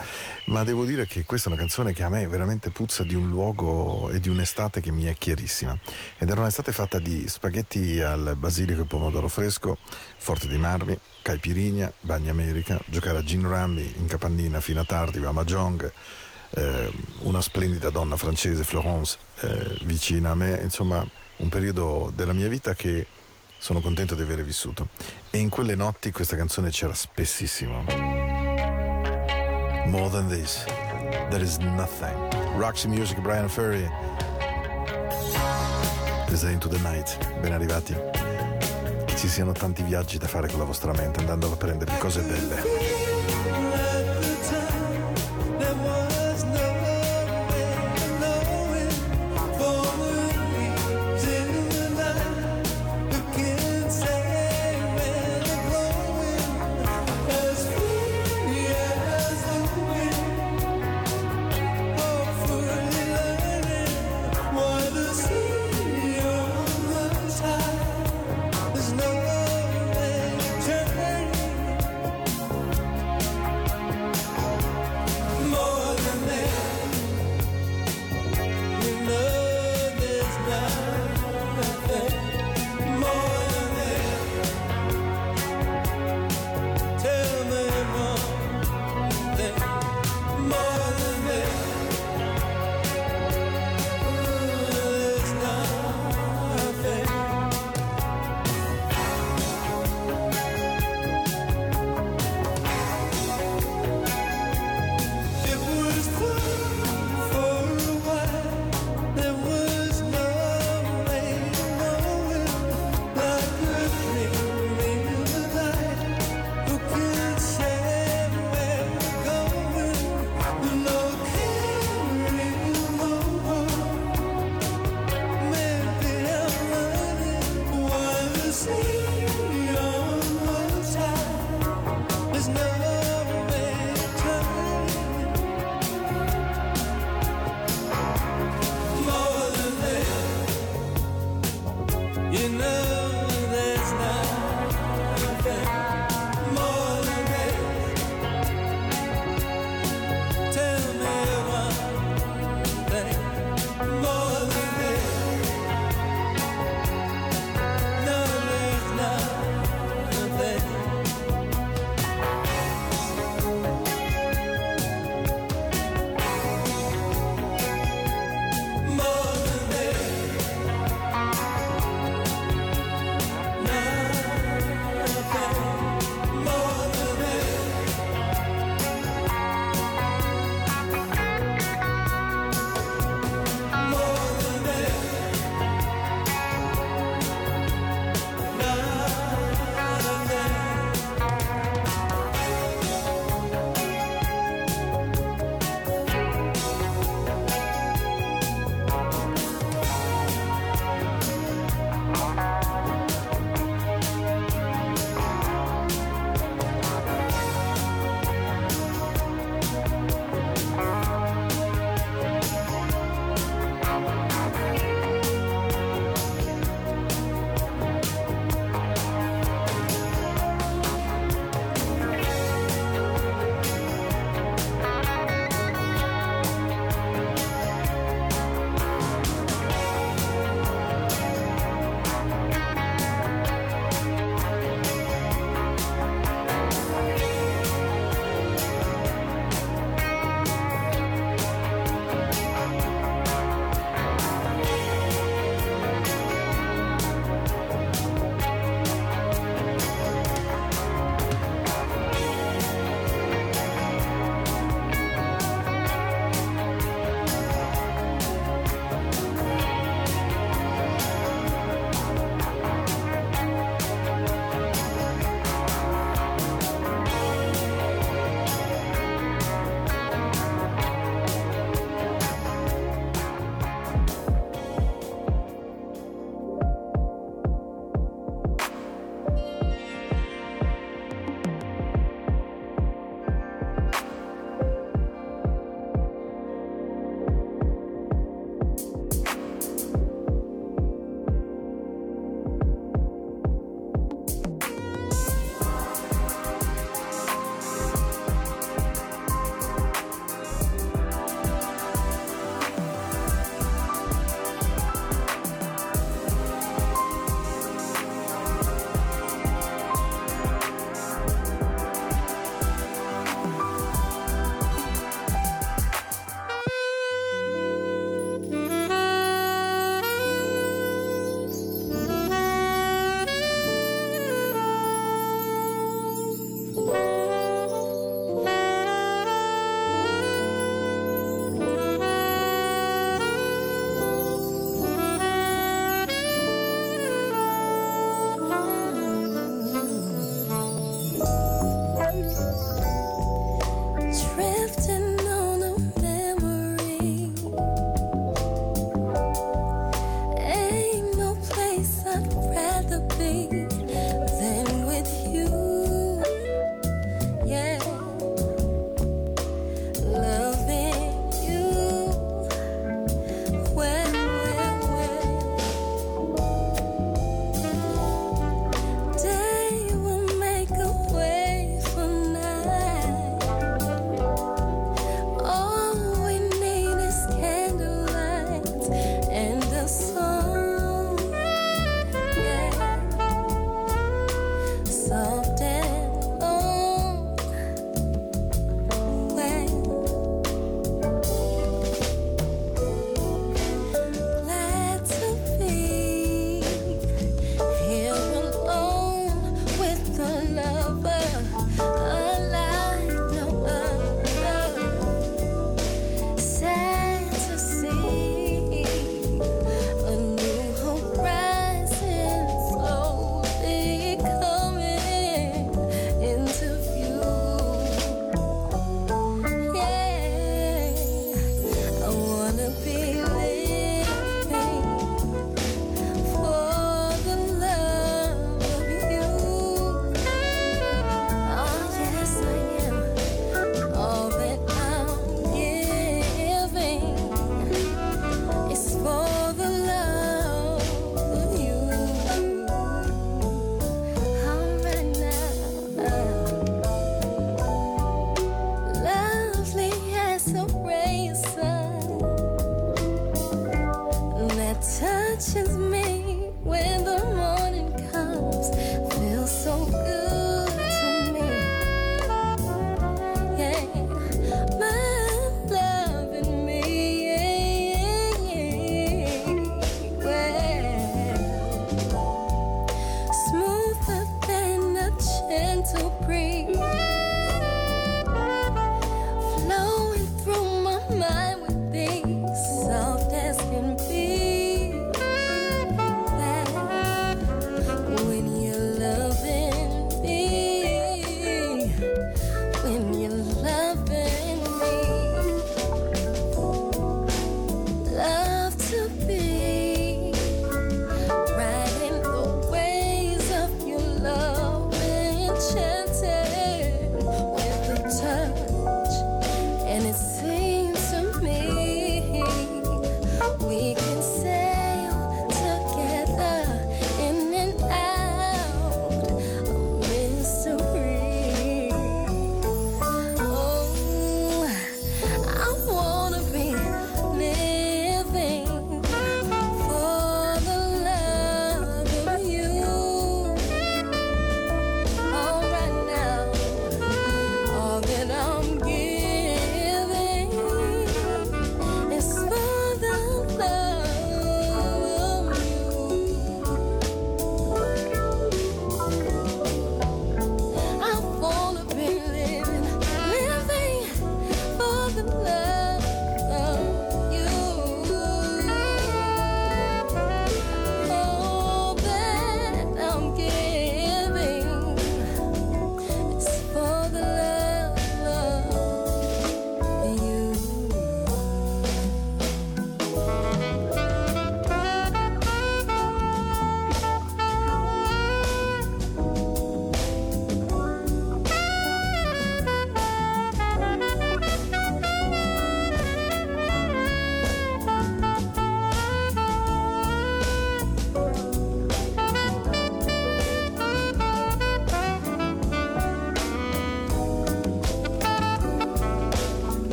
Ma 0.47 0.65
devo 0.65 0.87
dire 0.87 1.07
che 1.07 1.27
questa 1.27 1.51
è 1.51 1.53
una 1.53 1.61
canzone 1.61 1.93
che 1.93 2.05
a 2.05 2.09
me 2.09 2.27
veramente 2.27 2.71
puzza 2.71 3.05
di 3.05 3.15
un 3.15 3.29
luogo 3.29 4.09
e 4.09 4.19
di 4.19 4.31
un'estate 4.31 4.81
che 4.81 4.91
mi 4.91 5.05
è 5.05 5.13
chiarissima. 5.13 5.57
Ed 5.65 6.29
era 6.29 6.41
un'estate 6.41 6.73
fatta 6.73 6.99
di 6.99 7.29
spaghetti 7.29 8.01
al 8.01 8.35
basilico 8.37 8.83
e 8.83 8.85
pomodoro 8.85 9.29
fresco, 9.29 9.79
forte 10.17 10.47
di 10.49 10.59
marmi, 10.59 10.99
caipirinha, 11.23 11.93
bagna 12.01 12.31
america, 12.31 12.81
giocare 12.87 13.19
a 13.19 13.23
gin 13.23 13.43
rummy 13.43 13.95
in 13.97 14.07
capannina 14.07 14.61
fino 14.61 14.81
a 14.81 14.85
tardi, 14.85 15.25
a 15.25 15.33
Mahjong, 15.33 15.93
eh, 16.51 16.93
una 17.21 17.41
splendida 17.41 17.91
donna 17.91 18.17
francese, 18.17 18.65
Florence, 18.65 19.19
eh, 19.41 19.79
vicina 19.83 20.31
a 20.31 20.35
me, 20.35 20.61
insomma 20.63 21.07
un 21.37 21.49
periodo 21.49 22.13
della 22.15 22.33
mia 22.33 22.49
vita 22.49 22.75
che 22.75 23.07
sono 23.59 23.81
contento 23.81 24.15
di 24.15 24.23
aver 24.23 24.45
vissuto. 24.45 24.89
E 25.31 25.39
in 25.39 25.49
quelle 25.49 25.75
notti 25.75 26.11
questa 26.13 26.37
canzone 26.37 26.71
c'era 26.71 26.95
spessissimo. 26.95 27.85
More 29.87 30.11
than 30.11 30.29
this, 30.29 30.65
there 31.31 31.43
is 31.43 31.57
nothing. 31.59 32.15
Roxy 32.57 32.89
Music, 32.89 33.21
Brian 33.21 33.49
Ferry. 33.49 33.89
This 36.27 36.43
is 36.43 36.51
Into 36.51 36.69
the 36.69 36.79
Night, 36.79 37.19
ben 37.41 37.53
arrivati. 37.53 37.95
Che 39.05 39.17
ci 39.17 39.29
siano 39.29 39.53
tanti 39.53 39.83
viaggi 39.83 40.19
da 40.19 40.27
fare 40.27 40.49
con 40.49 40.59
la 40.59 40.65
vostra 40.65 40.93
mente, 40.93 41.21
andando 41.21 41.51
a 41.53 41.57
prendervi 41.57 41.99
cose 41.99 42.21
belle. 42.23 42.98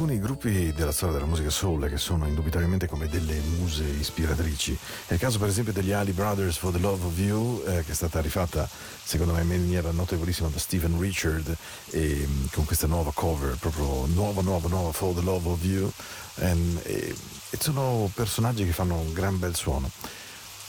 Alcuni 0.00 0.20
gruppi 0.20 0.72
della 0.72 0.92
storia 0.92 1.16
della 1.16 1.26
musica 1.26 1.50
soul 1.50 1.88
che 1.88 1.96
sono 1.96 2.24
indubitabilmente 2.28 2.86
come 2.86 3.08
delle 3.08 3.34
muse 3.40 3.82
ispiratrici. 3.82 4.78
È 5.08 5.14
il 5.14 5.18
caso 5.18 5.40
per 5.40 5.48
esempio 5.48 5.72
degli 5.72 5.90
Ali 5.90 6.12
Brothers 6.12 6.56
for 6.56 6.70
the 6.70 6.78
Love 6.78 7.04
of 7.04 7.18
You, 7.18 7.64
eh, 7.66 7.82
che 7.84 7.90
è 7.90 7.94
stata 7.94 8.20
rifatta 8.20 8.68
secondo 9.02 9.32
me 9.32 9.40
in 9.40 9.48
maniera 9.48 9.90
notevolissima 9.90 10.50
da 10.50 10.58
Stephen 10.60 11.00
Richard 11.00 11.52
e, 11.90 12.24
mm, 12.24 12.44
con 12.52 12.64
questa 12.64 12.86
nuova 12.86 13.10
cover, 13.12 13.56
proprio 13.56 14.06
nuova, 14.06 14.40
nuova, 14.40 14.68
nuova 14.68 14.92
for 14.92 15.16
the 15.16 15.20
Love 15.20 15.48
of 15.48 15.64
You. 15.64 15.90
And, 16.42 16.80
e, 16.84 17.12
e 17.50 17.58
sono 17.58 18.08
personaggi 18.14 18.64
che 18.64 18.72
fanno 18.72 18.94
un 18.94 19.12
gran 19.12 19.36
bel 19.40 19.56
suono. 19.56 19.90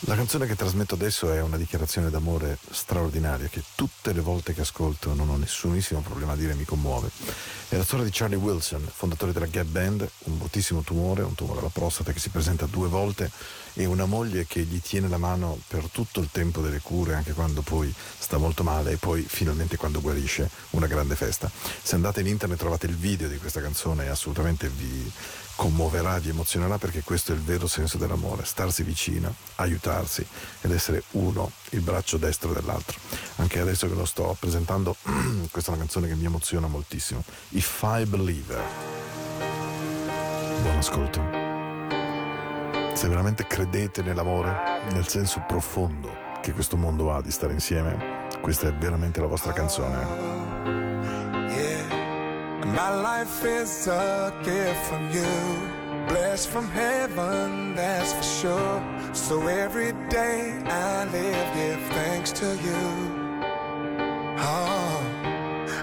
La 0.03 0.15
canzone 0.15 0.47
che 0.47 0.55
trasmetto 0.55 0.95
adesso 0.95 1.31
è 1.33 1.41
una 1.41 1.57
dichiarazione 1.57 2.09
d'amore 2.09 2.57
straordinaria 2.71 3.47
che 3.47 3.61
tutte 3.75 4.13
le 4.13 4.21
volte 4.21 4.53
che 4.53 4.61
ascolto 4.61 5.13
non 5.13 5.29
ho 5.29 5.35
nessunissimo 5.35 5.99
problema 5.99 6.31
a 6.31 6.35
dire 6.37 6.53
mi 6.53 6.63
commuove. 6.63 7.11
È 7.71 7.77
la 7.77 7.83
storia 7.83 8.03
di 8.03 8.09
Charlie 8.11 8.35
Wilson, 8.35 8.83
fondatore 8.91 9.31
della 9.31 9.45
Gap 9.45 9.67
Band, 9.67 10.09
un 10.23 10.39
bruttissimo 10.39 10.81
tumore, 10.81 11.21
un 11.21 11.35
tumore 11.35 11.59
alla 11.59 11.69
prostata 11.69 12.11
che 12.11 12.17
si 12.17 12.29
presenta 12.29 12.65
due 12.65 12.87
volte 12.87 13.29
e 13.75 13.85
una 13.85 14.05
moglie 14.05 14.47
che 14.47 14.61
gli 14.61 14.81
tiene 14.81 15.07
la 15.07 15.19
mano 15.19 15.59
per 15.67 15.87
tutto 15.91 16.19
il 16.19 16.29
tempo 16.31 16.61
delle 16.61 16.79
cure, 16.79 17.13
anche 17.13 17.33
quando 17.33 17.61
poi 17.61 17.93
sta 18.17 18.37
molto 18.37 18.63
male 18.63 18.93
e 18.93 18.97
poi 18.97 19.21
finalmente 19.21 19.77
quando 19.77 20.01
guarisce 20.01 20.49
una 20.71 20.87
grande 20.87 21.15
festa. 21.15 21.47
Se 21.83 21.93
andate 21.93 22.21
in 22.21 22.27
internet 22.27 22.57
trovate 22.57 22.87
il 22.87 22.95
video 22.95 23.27
di 23.27 23.37
questa 23.37 23.61
canzone 23.61 24.05
e 24.05 24.07
assolutamente 24.07 24.67
vi 24.67 25.11
commuoverà, 25.59 26.17
vi 26.19 26.29
emozionerà 26.29 26.77
perché 26.77 27.01
questo 27.03 27.33
è 27.33 27.35
il 27.35 27.41
vero 27.41 27.67
senso 27.67 27.97
dell'amore, 27.97 28.45
starsi 28.45 28.81
vicino, 28.81 29.35
aiutarsi 29.55 30.25
ed 30.61 30.71
essere 30.71 31.03
uno, 31.11 31.51
il 31.71 31.81
braccio 31.81 32.15
destro 32.15 32.53
dell'altro. 32.53 32.97
Anche 33.35 33.59
adesso 33.59 33.85
che 33.89 33.93
lo 33.93 34.05
sto 34.05 34.37
presentando, 34.39 34.95
questa 35.51 35.71
è 35.71 35.73
una 35.73 35.83
canzone 35.83 36.07
che 36.07 36.15
mi 36.15 36.23
emoziona 36.23 36.67
moltissimo. 36.67 37.25
If 37.49 37.81
I 37.83 38.05
Believer. 38.05 38.63
Buon 40.61 40.77
ascolto. 40.77 41.19
Se 42.95 43.09
veramente 43.09 43.45
credete 43.45 44.01
nell'amore, 44.01 44.79
nel 44.93 45.09
senso 45.09 45.43
profondo 45.45 46.37
che 46.41 46.53
questo 46.53 46.77
mondo 46.77 47.13
ha 47.13 47.21
di 47.21 47.31
stare 47.31 47.51
insieme, 47.51 48.27
questa 48.39 48.69
è 48.69 48.73
veramente 48.73 49.19
la 49.19 49.27
vostra 49.27 49.51
canzone. 49.51 51.18
My 52.75 52.93
life 52.95 53.43
is 53.43 53.87
a 53.87 54.33
gift 54.43 54.85
from 54.87 55.09
you, 55.11 56.07
blessed 56.07 56.49
from 56.49 56.69
heaven, 56.69 57.75
that's 57.75 58.13
for 58.13 58.23
sure. 58.23 58.83
So 59.13 59.47
every 59.47 59.93
day 60.09 60.53
I 60.65 61.05
live, 61.05 61.53
give 61.55 61.81
thanks 61.93 62.31
to 62.33 62.45
you. 62.45 62.81
Oh, 64.37 65.01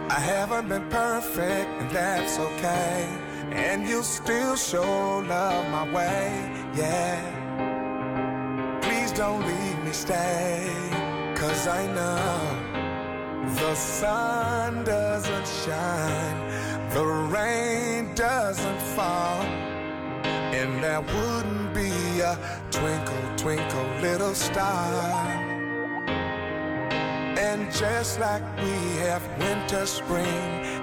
I 0.09 0.21
haven't 0.21 0.69
been 0.69 0.89
perfect, 0.89 1.69
and 1.81 1.91
that's 1.91 2.39
okay. 2.39 3.09
And 3.51 3.87
you 3.89 4.03
still 4.03 4.57
show 4.57 5.19
love 5.19 5.69
my 5.71 5.85
way, 5.93 6.51
yeah. 6.75 7.21
Please 8.81 9.13
don't 9.13 9.45
leave 9.47 9.79
me 9.85 9.93
stay, 9.93 10.71
cause 11.35 11.67
I 11.67 11.87
know. 11.87 12.67
The 13.57 13.75
sun 13.75 14.85
doesn't 14.85 15.47
shine, 15.47 16.46
the 16.91 17.05
rain 17.05 18.15
doesn't 18.15 18.81
fall, 18.95 19.43
and 20.55 20.83
there 20.83 21.01
wouldn't 21.01 21.75
be 21.75 22.21
a 22.21 22.39
twinkle, 22.71 23.37
twinkle, 23.37 23.87
little 24.01 24.35
star. 24.35 24.93
And 27.39 27.73
just 27.73 28.19
like 28.21 28.43
we 28.57 28.73
have 29.07 29.23
winter, 29.39 29.87
spring, 29.87 30.27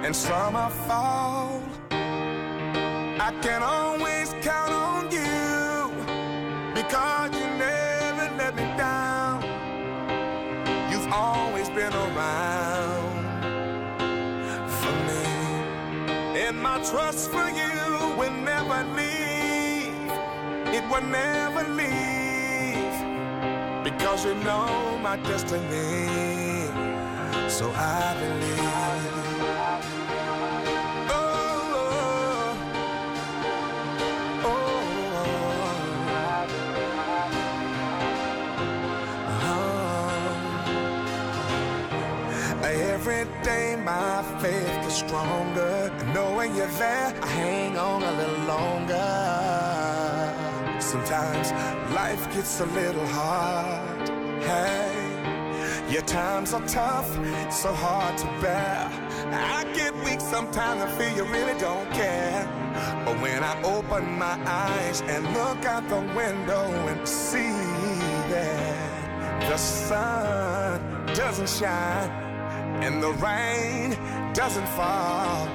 and 0.06 0.16
summer, 0.16 0.70
fall, 0.88 1.62
I 1.92 3.32
can 3.42 3.64
always 3.64 4.34
count 4.42 4.72
on 4.72 5.12
you 5.12 5.92
because 6.76 7.43
And 16.46 16.62
my 16.62 16.78
trust 16.84 17.32
for 17.32 17.48
you 17.50 18.18
will 18.18 18.34
never 18.34 18.84
leave. 18.98 20.12
It 20.76 20.84
will 20.92 21.08
never 21.08 21.64
leave. 21.70 22.96
Because 23.86 24.26
you 24.26 24.36
know 24.44 25.00
my 25.02 25.16
destiny. 25.16 26.68
So 27.50 27.72
I 27.72 28.14
believe. 28.20 28.73
Day 43.44 43.76
my 43.76 44.24
faith 44.40 44.68
gets 44.82 44.96
stronger. 44.96 45.92
And 46.00 46.14
knowing 46.14 46.56
you're 46.56 46.68
there, 46.68 47.14
I 47.22 47.28
hang 47.28 47.78
on 47.78 48.04
a 48.04 48.12
little 48.12 48.46
longer. 48.46 49.10
Sometimes 50.80 51.52
life 51.94 52.34
gets 52.34 52.60
a 52.60 52.66
little 52.66 53.08
hard. 53.08 54.10
Hey, 54.44 55.92
your 55.92 56.02
times 56.04 56.54
are 56.54 56.66
tough, 56.68 57.10
so 57.52 57.74
hard 57.74 58.18
to 58.18 58.26
bear. 58.42 58.90
I 59.32 59.66
get 59.74 59.94
weak 60.06 60.20
sometimes 60.20 60.82
and 60.84 60.92
feel 60.98 61.16
you 61.16 61.26
really 61.32 61.58
don't 61.60 61.90
care. 61.92 62.48
But 63.06 63.20
when 63.22 63.44
I 63.44 63.62
open 63.64 64.18
my 64.18 64.38
eyes 64.46 65.02
and 65.02 65.24
look 65.34 65.66
out 65.66 65.88
the 65.90 66.02
window 66.16 66.72
and 66.90 67.08
see 67.08 67.58
that 68.34 69.50
the 69.50 69.58
sun 69.58 71.06
doesn't 71.16 71.50
shine 71.50 72.23
and 72.84 73.02
the 73.02 73.14
rain 73.14 73.92
doesn't 74.34 74.68
fall, 74.76 75.48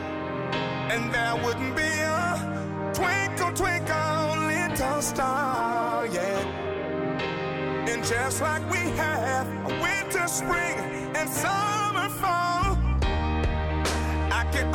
and 0.90 1.12
there 1.12 1.36
wouldn't 1.44 1.76
be 1.76 1.82
a 1.82 2.92
twinkle, 2.94 3.52
twinkle, 3.52 4.36
little 4.46 5.02
star, 5.02 6.06
yeah. 6.06 6.40
And 7.86 8.02
just 8.02 8.40
like 8.40 8.62
we 8.70 8.78
have 8.96 9.46
a 9.66 9.74
winter, 9.82 10.26
spring, 10.26 10.78
and 11.14 11.28
summer, 11.28 12.08
fall, 12.08 12.78
I 14.32 14.48
can 14.50 14.74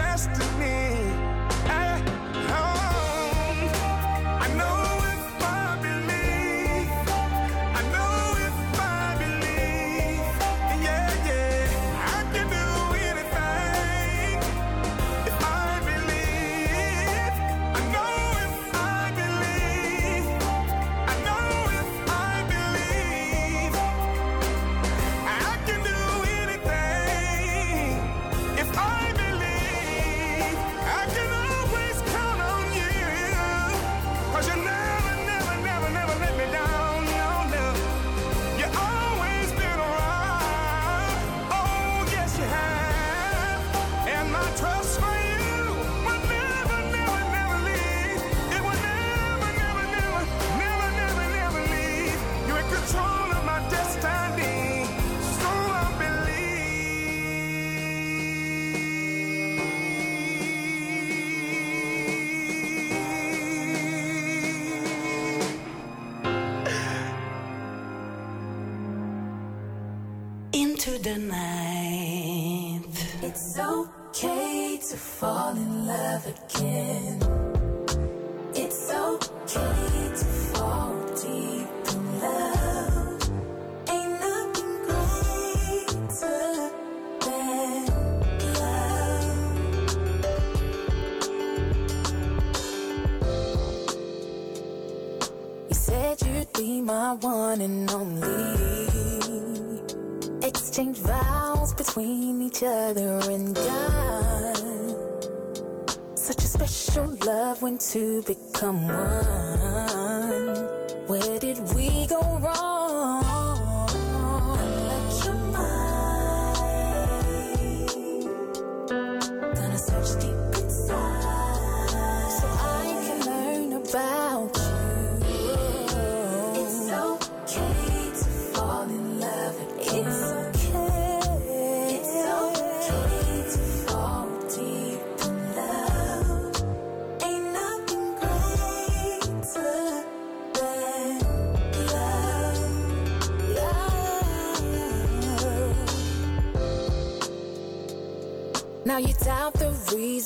destined. 0.00 0.49
Into 70.80 70.98
the 71.02 71.18
night. 71.18 72.80
It's 73.22 73.58
okay 73.58 74.78
to 74.78 74.96
fall 74.96 75.54
in 75.54 75.86
love 75.86 76.26
again. 76.26 77.20
It's 78.54 78.90
okay 78.90 80.10
to 80.18 80.24
fall 80.24 80.94
deep 81.16 81.68
in 81.92 82.20
love. 82.20 83.20
Ain't 83.90 84.20
nothing 84.24 84.74
greater 84.88 86.70
than 87.26 87.86
love. 88.54 89.52
You 95.68 95.74
said 95.74 96.22
you'd 96.22 96.50
be 96.54 96.80
my 96.80 97.12
one 97.12 97.60
and 97.60 97.90
only. 97.90 98.69
Exchange 100.80 101.06
vows 101.06 101.74
between 101.74 102.40
each 102.40 102.62
other 102.62 103.20
and 103.30 103.54
God. 103.54 104.56
Such 106.14 106.42
a 106.42 106.46
special 106.46 107.04
love 107.26 107.60
when 107.60 107.76
two 107.76 108.22
become 108.22 108.88
one. 108.88 110.56
Where 111.06 111.38
did 111.38 111.58
we 111.74 111.89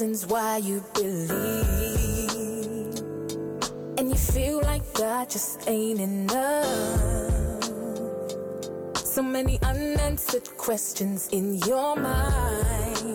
reasons 0.05 0.27
why 0.27 0.59
you 0.59 0.85
believe. 0.93 1.33
And 3.97 4.11
you 4.11 4.17
feel 4.17 4.61
like 4.61 4.83
God 4.95 5.31
just 5.31 5.67
ain't 5.69 6.01
enough. 6.01 7.65
So 8.97 9.23
many 9.23 9.59
unanswered 9.63 10.49
questions 10.59 11.29
in 11.33 11.55
your 11.67 11.97
mind. 11.97 13.07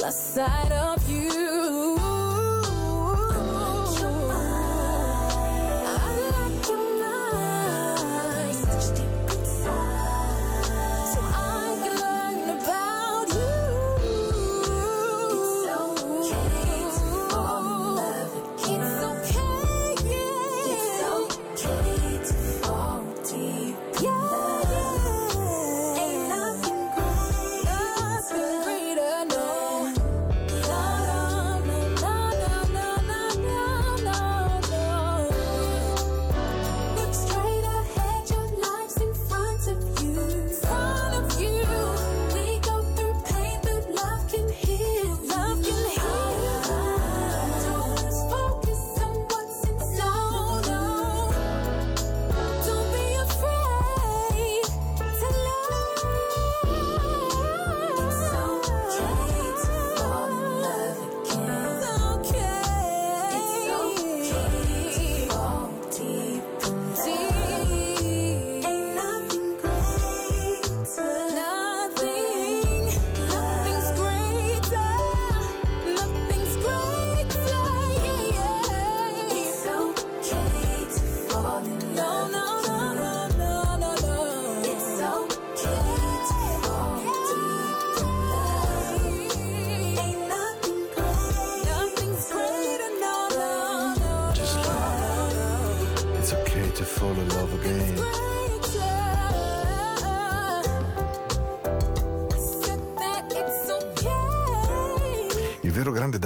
Lost 0.00 0.34
sight 0.34 0.72
of 0.72 0.91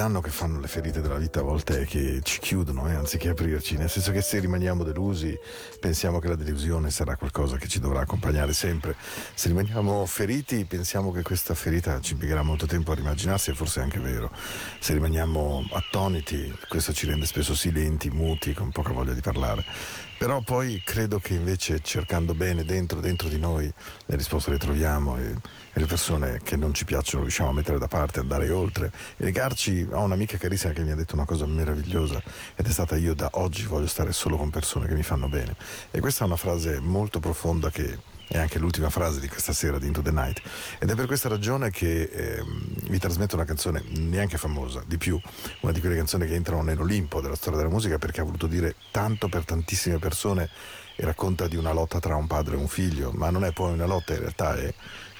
danno 0.07 0.21
che 0.21 0.29
fanno 0.29 0.57
le 0.61 0.69
ferite 0.69 1.01
della 1.01 1.17
vita 1.17 1.41
a 1.41 1.43
volte 1.43 1.83
che 1.83 2.21
ci 2.23 2.39
chiudono, 2.39 2.89
eh, 2.89 2.93
anziché 2.93 3.27
aprirci, 3.27 3.75
nel 3.75 3.89
senso 3.89 4.13
che 4.13 4.21
se 4.21 4.39
rimaniamo 4.39 4.85
delusi 4.85 5.37
pensiamo 5.81 6.19
che 6.19 6.29
la 6.29 6.35
delusione 6.35 6.89
sarà 6.91 7.17
qualcosa 7.17 7.57
che 7.57 7.67
ci 7.67 7.81
dovrà 7.81 7.99
accompagnare 7.99 8.53
sempre. 8.53 8.95
Se 9.33 9.49
rimaniamo 9.49 10.05
feriti 10.05 10.63
pensiamo 10.63 11.11
che 11.11 11.23
questa 11.23 11.53
ferita 11.55 11.99
ci 11.99 12.13
impiegherà 12.13 12.41
molto 12.41 12.65
tempo 12.65 12.93
a 12.93 12.95
rimaginarsi 12.95 13.49
e 13.49 13.53
forse 13.53 13.81
è 13.81 13.83
anche 13.83 13.99
vero. 13.99 14.31
Se 14.79 14.93
rimaniamo 14.93 15.67
attoniti 15.73 16.55
questo 16.69 16.93
ci 16.93 17.05
rende 17.05 17.25
spesso 17.25 17.53
silenti, 17.53 18.09
muti, 18.09 18.53
con 18.53 18.69
poca 18.71 18.93
voglia 18.93 19.13
di 19.13 19.21
parlare. 19.21 19.65
Però 20.17 20.41
poi 20.41 20.81
credo 20.83 21.19
che 21.19 21.35
invece 21.35 21.79
cercando 21.81 22.33
bene 22.33 22.65
dentro, 22.65 22.99
dentro 22.99 23.29
di 23.29 23.37
noi 23.37 23.71
le 24.05 24.15
risposte 24.15 24.49
le 24.49 24.57
troviamo 24.57 25.15
e, 25.17 25.35
e 25.73 25.79
le 25.79 25.85
persone 25.85 26.39
che 26.43 26.55
non 26.55 26.73
ci 26.73 26.85
piacciono 26.85 27.21
riusciamo 27.21 27.51
a 27.51 27.53
mettere 27.53 27.77
da 27.77 27.87
parte, 27.87 28.19
andare 28.19 28.49
oltre 28.49 28.91
e 29.15 29.25
legarci. 29.25 29.87
Ho 29.91 30.01
un'amica 30.01 30.37
carissima 30.37 30.73
che 30.73 30.81
mi 30.81 30.89
ha 30.89 30.95
detto 30.95 31.13
una 31.13 31.25
cosa 31.25 31.45
meravigliosa 31.45 32.19
ed 32.55 32.65
è 32.65 32.71
stata 32.71 32.95
io 32.95 33.13
da 33.13 33.29
oggi 33.33 33.65
voglio 33.65 33.85
stare 33.85 34.11
solo 34.11 34.37
con 34.37 34.49
persone 34.49 34.87
che 34.87 34.95
mi 34.95 35.03
fanno 35.03 35.29
bene. 35.29 35.55
E 35.91 35.99
questa 35.99 36.23
è 36.23 36.27
una 36.27 36.35
frase 36.35 36.79
molto 36.79 37.19
profonda 37.19 37.69
che 37.69 37.99
è 38.27 38.37
anche 38.37 38.59
l'ultima 38.59 38.89
frase 38.89 39.19
di 39.19 39.27
questa 39.27 39.53
sera 39.53 39.79
di 39.79 39.87
Into 39.87 40.01
the 40.01 40.11
Night. 40.11 40.41
Ed 40.79 40.89
è 40.89 40.95
per 40.95 41.05
questa 41.05 41.29
ragione 41.29 41.71
che 41.71 42.03
ehm, 42.03 42.89
vi 42.89 42.99
trasmetto 42.99 43.35
una 43.35 43.45
canzone 43.45 43.83
neanche 43.89 44.37
famosa, 44.37 44.83
di 44.85 44.97
più, 44.97 45.19
una 45.61 45.71
di 45.71 45.79
quelle 45.79 45.95
canzoni 45.95 46.27
che 46.27 46.35
entrano 46.35 46.61
nell'Olimpo 46.61 47.21
della 47.21 47.35
storia 47.35 47.57
della 47.57 47.71
musica 47.71 47.97
perché 47.97 48.21
ha 48.21 48.25
voluto 48.25 48.47
dire 48.47 48.75
tanto 48.91 49.29
per 49.29 49.45
tantissime 49.45 49.97
persone 49.97 50.49
e 50.95 51.05
racconta 51.05 51.47
di 51.47 51.55
una 51.55 51.71
lotta 51.71 51.99
tra 51.99 52.15
un 52.15 52.27
padre 52.27 52.55
e 52.55 52.57
un 52.57 52.67
figlio, 52.67 53.11
ma 53.13 53.29
non 53.29 53.45
è 53.45 53.53
poi 53.53 53.73
una 53.73 53.85
lotta, 53.85 54.13
in 54.13 54.19
realtà 54.19 54.55
è 54.55 54.73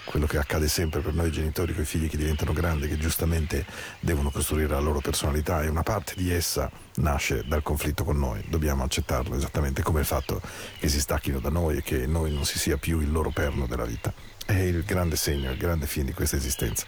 quello 0.08 0.26
che 0.26 0.38
accade 0.38 0.70
sempre 0.70 1.02
per 1.02 1.14
noi 1.14 1.32
genitori 1.32 1.74
con 1.74 1.84
i 1.84 1.86
figli 1.86 2.10
che 2.10 2.16
diventano 2.16 2.54
grandi, 2.54 2.88
che 2.88 2.98
giustamente 2.98 3.66
devono 4.00 4.32
costruire 4.32 4.70
la 4.70 4.80
loro 4.80 5.02
personalità 5.02 5.62
e 5.62 5.68
una 5.68 5.84
parte 5.84 6.14
di 6.16 6.32
essa 6.32 6.72
nasce 6.96 7.44
dal 7.46 7.62
conflitto 7.62 8.06
con 8.06 8.18
noi, 8.18 8.42
dobbiamo 8.48 8.84
accettarlo 8.84 9.36
esattamente 9.36 9.84
come 9.84 10.00
il 10.00 10.06
fatto 10.06 10.42
che 10.80 10.88
si 10.88 11.02
stacchino 11.02 11.40
da 11.40 11.50
noi 11.50 11.78
e 11.78 11.84
che 11.84 12.08
noi 12.08 12.34
non 12.34 12.46
si 12.46 12.58
sia 12.58 12.78
più 12.78 13.02
il 13.02 13.12
loro 13.12 13.32
perno 13.32 13.68
della 13.68 13.86
vita. 13.86 14.14
È 14.48 14.54
il 14.54 14.86
grande 14.86 15.18
segno, 15.18 15.52
il 15.52 15.58
grande 15.58 15.88
fine 15.88 16.06
di 16.06 16.14
questa 16.14 16.38
esistenza. 16.38 16.86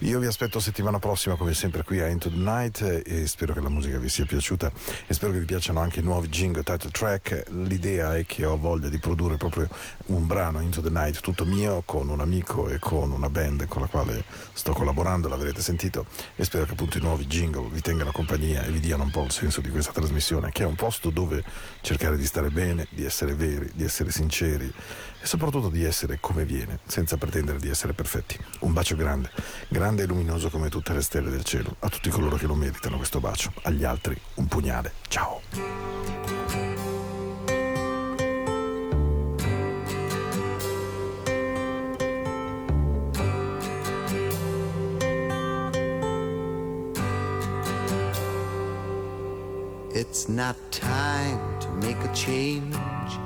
Io 0.00 0.18
vi 0.18 0.26
aspetto 0.26 0.58
settimana 0.58 0.98
prossima 0.98 1.36
come 1.36 1.54
sempre 1.54 1.84
qui 1.84 2.00
a 2.00 2.08
Into 2.08 2.28
the 2.28 2.36
Night 2.36 3.02
e 3.06 3.28
spero 3.28 3.54
che 3.54 3.60
la 3.60 3.68
musica 3.68 3.96
vi 3.98 4.08
sia 4.08 4.26
piaciuta 4.26 4.72
e 5.06 5.14
spero 5.14 5.30
che 5.30 5.38
vi 5.38 5.44
piacciono 5.44 5.78
anche 5.78 6.00
i 6.00 6.02
nuovi 6.02 6.26
jingle 6.26 6.64
title 6.64 6.90
track. 6.90 7.44
L'idea 7.50 8.16
è 8.16 8.26
che 8.26 8.44
ho 8.44 8.58
voglia 8.58 8.88
di 8.88 8.98
produrre 8.98 9.36
proprio 9.36 9.68
un 10.06 10.26
brano 10.26 10.58
Into 10.60 10.80
the 10.80 10.90
Night 10.90 11.20
tutto 11.20 11.44
mio 11.44 11.84
con 11.84 12.08
un 12.08 12.18
amico 12.18 12.68
e 12.68 12.80
con 12.80 13.12
una 13.12 13.30
band 13.30 13.68
con 13.68 13.82
la 13.82 13.86
quale 13.86 14.24
sto 14.52 14.72
collaborando, 14.72 15.28
l'avrete 15.28 15.62
sentito 15.62 16.06
e 16.34 16.42
spero 16.42 16.64
che 16.64 16.72
appunto 16.72 16.98
i 16.98 17.02
nuovi 17.02 17.26
jingle 17.26 17.68
vi 17.70 17.82
tengano 17.82 18.10
compagnia 18.10 18.64
e 18.64 18.72
vi 18.72 18.80
diano 18.80 19.04
un 19.04 19.12
po' 19.12 19.22
il 19.22 19.30
senso 19.30 19.60
di 19.60 19.70
questa 19.70 19.92
trasmissione 19.92 20.50
che 20.50 20.64
è 20.64 20.66
un 20.66 20.74
posto 20.74 21.10
dove 21.10 21.44
cercare 21.82 22.16
di 22.16 22.26
stare 22.26 22.50
bene, 22.50 22.88
di 22.90 23.04
essere 23.04 23.36
veri, 23.36 23.70
di 23.74 23.84
essere 23.84 24.10
sinceri 24.10 24.74
e 25.26 25.28
soprattutto 25.28 25.70
di 25.70 25.82
essere 25.82 26.18
come 26.20 26.44
viene, 26.44 26.78
senza 26.86 27.16
pretendere 27.16 27.58
di 27.58 27.68
essere 27.68 27.92
perfetti. 27.92 28.38
Un 28.60 28.72
bacio 28.72 28.94
grande, 28.94 29.28
grande 29.66 30.04
e 30.04 30.06
luminoso 30.06 30.50
come 30.50 30.68
tutte 30.68 30.92
le 30.92 31.02
stelle 31.02 31.30
del 31.30 31.42
cielo, 31.42 31.74
a 31.80 31.88
tutti 31.88 32.10
coloro 32.10 32.36
che 32.36 32.46
lo 32.46 32.54
meritano 32.54 32.96
questo 32.96 33.18
bacio, 33.18 33.52
agli 33.62 33.82
altri 33.82 34.16
un 34.34 34.46
pugnale. 34.46 34.92
Ciao. 35.08 35.42
It's 49.92 50.28
not 50.28 50.54
time 50.70 51.58
to 51.58 51.68
make 51.80 51.98
a 52.04 52.10
change. 52.14 53.25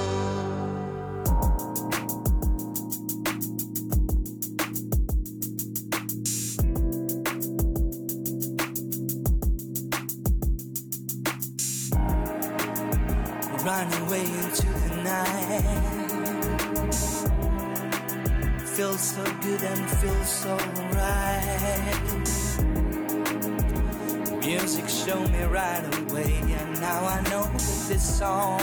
So 19.01 19.23
good 19.41 19.61
and 19.63 19.89
feels 19.99 20.29
so 20.29 20.55
right. 20.93 22.27
Music 24.45 24.87
showed 24.87 25.29
me 25.31 25.43
right 25.45 25.83
away, 26.01 26.39
and 26.39 26.79
now 26.79 27.05
I 27.05 27.21
know 27.29 27.49
this 27.87 28.17
song 28.19 28.61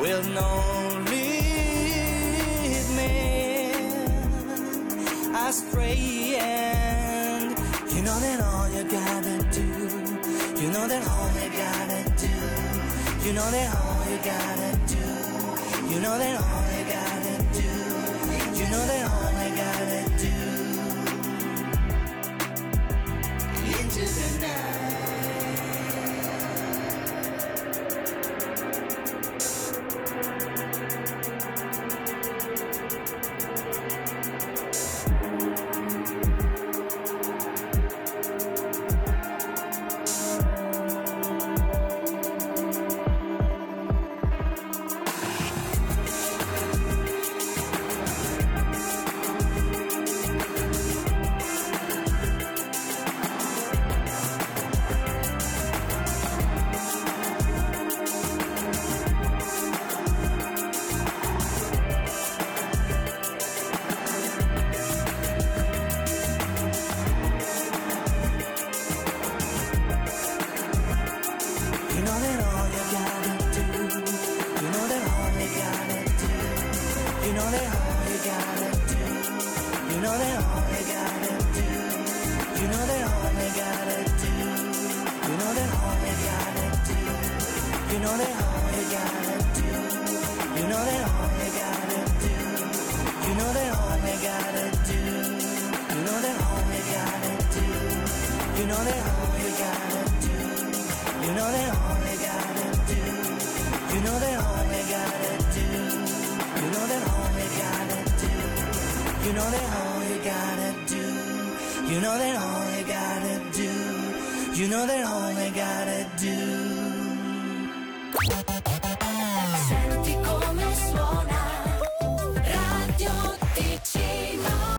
will 0.00 0.24
not 0.24 1.10
lead 1.10 2.86
me 2.96 3.70
astray. 5.46 6.34
And 6.40 7.56
you 7.94 8.02
know 8.02 8.18
that 8.18 8.40
all 8.40 8.68
you 8.68 8.82
gotta 8.90 9.38
do, 9.52 9.68
you 10.60 10.70
know 10.72 10.88
that 10.88 11.06
all 11.06 11.30
you 11.40 11.50
gotta 11.64 12.02
do, 12.18 12.34
you 13.26 13.32
know 13.32 13.48
that 13.48 13.68
all 13.78 14.04
you 14.10 14.18
gotta 14.24 14.76
do, 14.88 15.06
you 15.94 16.00
know 16.00 16.18
that 16.18 16.34
all 16.42 16.64
you 16.76 16.84
gotta 16.98 17.36
do, 17.60 17.81
you 18.54 18.68
know 18.68 18.84
all 19.08 19.32
you 19.32 19.56
gotta 19.56 20.02
do. 20.18 20.34
Into 23.78 24.04
the 24.04 24.46
night. 24.46 25.21